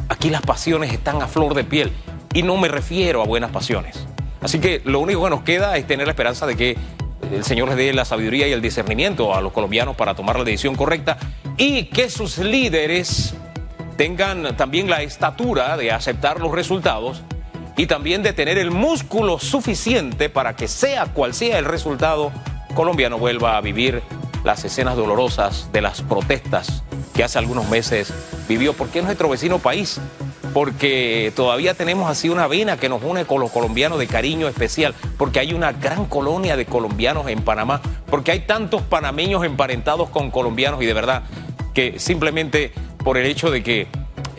aquí 0.09 0.31
las 0.31 0.43
pasiones 0.43 0.93
están 0.93 1.21
a 1.23 1.27
flor 1.27 1.55
de 1.55 1.65
piel. 1.65 1.93
Y 2.33 2.43
no 2.43 2.57
me 2.57 2.69
refiero 2.69 3.23
a 3.23 3.27
buenas 3.27 3.51
pasiones. 3.51 4.07
Así 4.41 4.59
que 4.61 4.81
lo 4.85 5.01
único 5.01 5.25
que 5.25 5.31
nos 5.31 5.43
queda 5.43 5.77
es 5.77 5.87
tener 5.87 6.07
la 6.07 6.13
esperanza 6.13 6.47
de 6.47 6.57
que 6.57 6.77
el 7.33 7.45
Señor 7.45 7.69
les 7.69 7.77
dé 7.77 7.93
la 7.93 8.05
sabiduría 8.05 8.49
y 8.49 8.53
el 8.53 8.63
discernimiento 8.63 9.35
a 9.35 9.41
los 9.41 9.53
colombianos 9.53 9.97
para 9.97 10.15
tomar 10.15 10.39
la 10.39 10.45
decisión 10.45 10.75
correcta 10.75 11.19
y 11.57 11.85
que 11.85 12.09
sus 12.09 12.39
líderes 12.39 13.35
tengan 13.97 14.57
también 14.57 14.89
la 14.89 15.03
estatura 15.03 15.77
de 15.77 15.93
aceptar 15.93 16.41
los 16.41 16.53
resultados 16.53 17.23
y 17.81 17.87
también 17.87 18.23
de 18.23 18.35
tener 18.35 18.59
el 18.59 18.71
músculo 18.71 19.39
suficiente 19.39 20.29
para 20.29 20.55
que 20.55 20.69
sea 20.69 21.07
cual 21.07 21.33
sea 21.33 21.59
el 21.59 21.65
resultado, 21.65 22.31
Colombia 22.75 23.09
no 23.09 23.17
vuelva 23.17 23.57
a 23.57 23.63
vivir 23.63 24.03
las 24.45 24.63
escenas 24.67 24.97
dolorosas 24.97 25.71
de 25.73 25.81
las 25.81 26.03
protestas 26.03 26.83
que 27.15 27.25
hace 27.25 27.39
algunos 27.39 27.71
meses 27.71 28.13
vivió. 28.47 28.75
porque 28.75 28.99
es 28.99 29.07
nuestro 29.07 29.31
vecino 29.31 29.61
país? 29.61 29.99
Porque 30.53 31.33
todavía 31.35 31.73
tenemos 31.73 32.11
así 32.11 32.29
una 32.29 32.47
vena 32.49 32.77
que 32.77 32.91
nos 32.91 33.03
une 33.03 33.25
con 33.25 33.41
los 33.41 33.51
colombianos 33.51 33.99
de 33.99 34.09
cariño 34.09 34.47
especial, 34.47 34.95
porque 35.17 35.41
hay 35.41 35.55
una 35.55 35.73
gran 35.73 36.05
colonia 36.05 36.57
de 36.57 36.67
colombianos 36.67 37.29
en 37.29 37.41
Panamá, 37.41 37.81
porque 38.11 38.33
hay 38.33 38.41
tantos 38.41 38.83
panameños 38.83 39.43
emparentados 39.43 40.11
con 40.11 40.31
colombianos 40.31 40.83
y 40.83 40.85
de 40.85 40.93
verdad 40.93 41.23
que 41.73 41.99
simplemente 41.99 42.75
por 43.03 43.17
el 43.17 43.25
hecho 43.25 43.51
de 43.51 43.63
que 43.63 43.87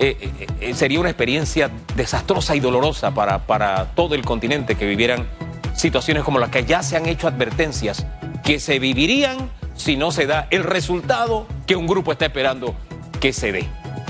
eh, 0.03 0.47
eh, 0.59 0.73
sería 0.73 0.99
una 0.99 1.09
experiencia 1.09 1.69
desastrosa 1.95 2.55
y 2.55 2.59
dolorosa 2.59 3.11
para, 3.11 3.45
para 3.45 3.91
todo 3.93 4.15
el 4.15 4.25
continente 4.25 4.75
que 4.75 4.87
vivieran 4.87 5.27
situaciones 5.75 6.23
como 6.23 6.39
las 6.39 6.49
que 6.49 6.65
ya 6.65 6.81
se 6.81 6.97
han 6.97 7.05
hecho 7.05 7.27
advertencias 7.27 8.07
que 8.43 8.59
se 8.59 8.79
vivirían 8.79 9.51
si 9.75 9.97
no 9.97 10.11
se 10.11 10.25
da 10.25 10.47
el 10.49 10.63
resultado 10.63 11.45
que 11.67 11.75
un 11.75 11.85
grupo 11.85 12.11
está 12.11 12.25
esperando 12.25 12.73
que 13.19 13.31
se 13.31 13.51
dé. 13.51 13.67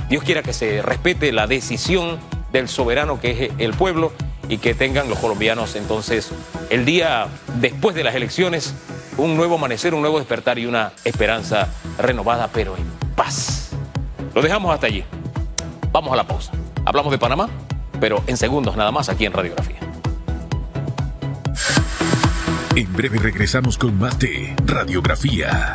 Dios 0.09 0.23
quiera 0.23 0.43
que 0.43 0.53
se 0.53 0.81
respete 0.81 1.33
la 1.33 1.45
decisión 1.45 2.19
del 2.53 2.69
soberano 2.69 3.19
que 3.19 3.31
es 3.31 3.51
el 3.57 3.73
pueblo 3.73 4.13
y 4.47 4.59
que 4.59 4.73
tengan 4.73 5.09
los 5.09 5.19
colombianos 5.19 5.75
entonces 5.75 6.31
el 6.69 6.85
día 6.85 7.27
después 7.59 7.95
de 7.95 8.05
las 8.05 8.15
elecciones 8.15 8.73
un 9.17 9.35
nuevo 9.35 9.55
amanecer, 9.55 9.93
un 9.93 9.99
nuevo 9.99 10.19
despertar 10.19 10.57
y 10.57 10.65
una 10.65 10.93
esperanza 11.03 11.67
renovada, 11.97 12.49
pero 12.51 12.77
en 12.77 12.85
paz. 13.13 13.71
Lo 14.33 14.41
dejamos 14.41 14.73
hasta 14.73 14.87
allí. 14.87 15.03
Vamos 15.91 16.13
a 16.13 16.15
la 16.15 16.25
pausa. 16.25 16.51
Hablamos 16.85 17.11
de 17.11 17.17
Panamá, 17.17 17.49
pero 17.99 18.23
en 18.27 18.37
segundos 18.37 18.75
nada 18.75 18.91
más 18.91 19.09
aquí 19.09 19.25
en 19.25 19.33
Radiografía. 19.33 19.79
En 22.75 22.93
breve 22.93 23.19
regresamos 23.19 23.77
con 23.77 23.99
más 23.99 24.17
de 24.17 24.55
Radiografía. 24.65 25.73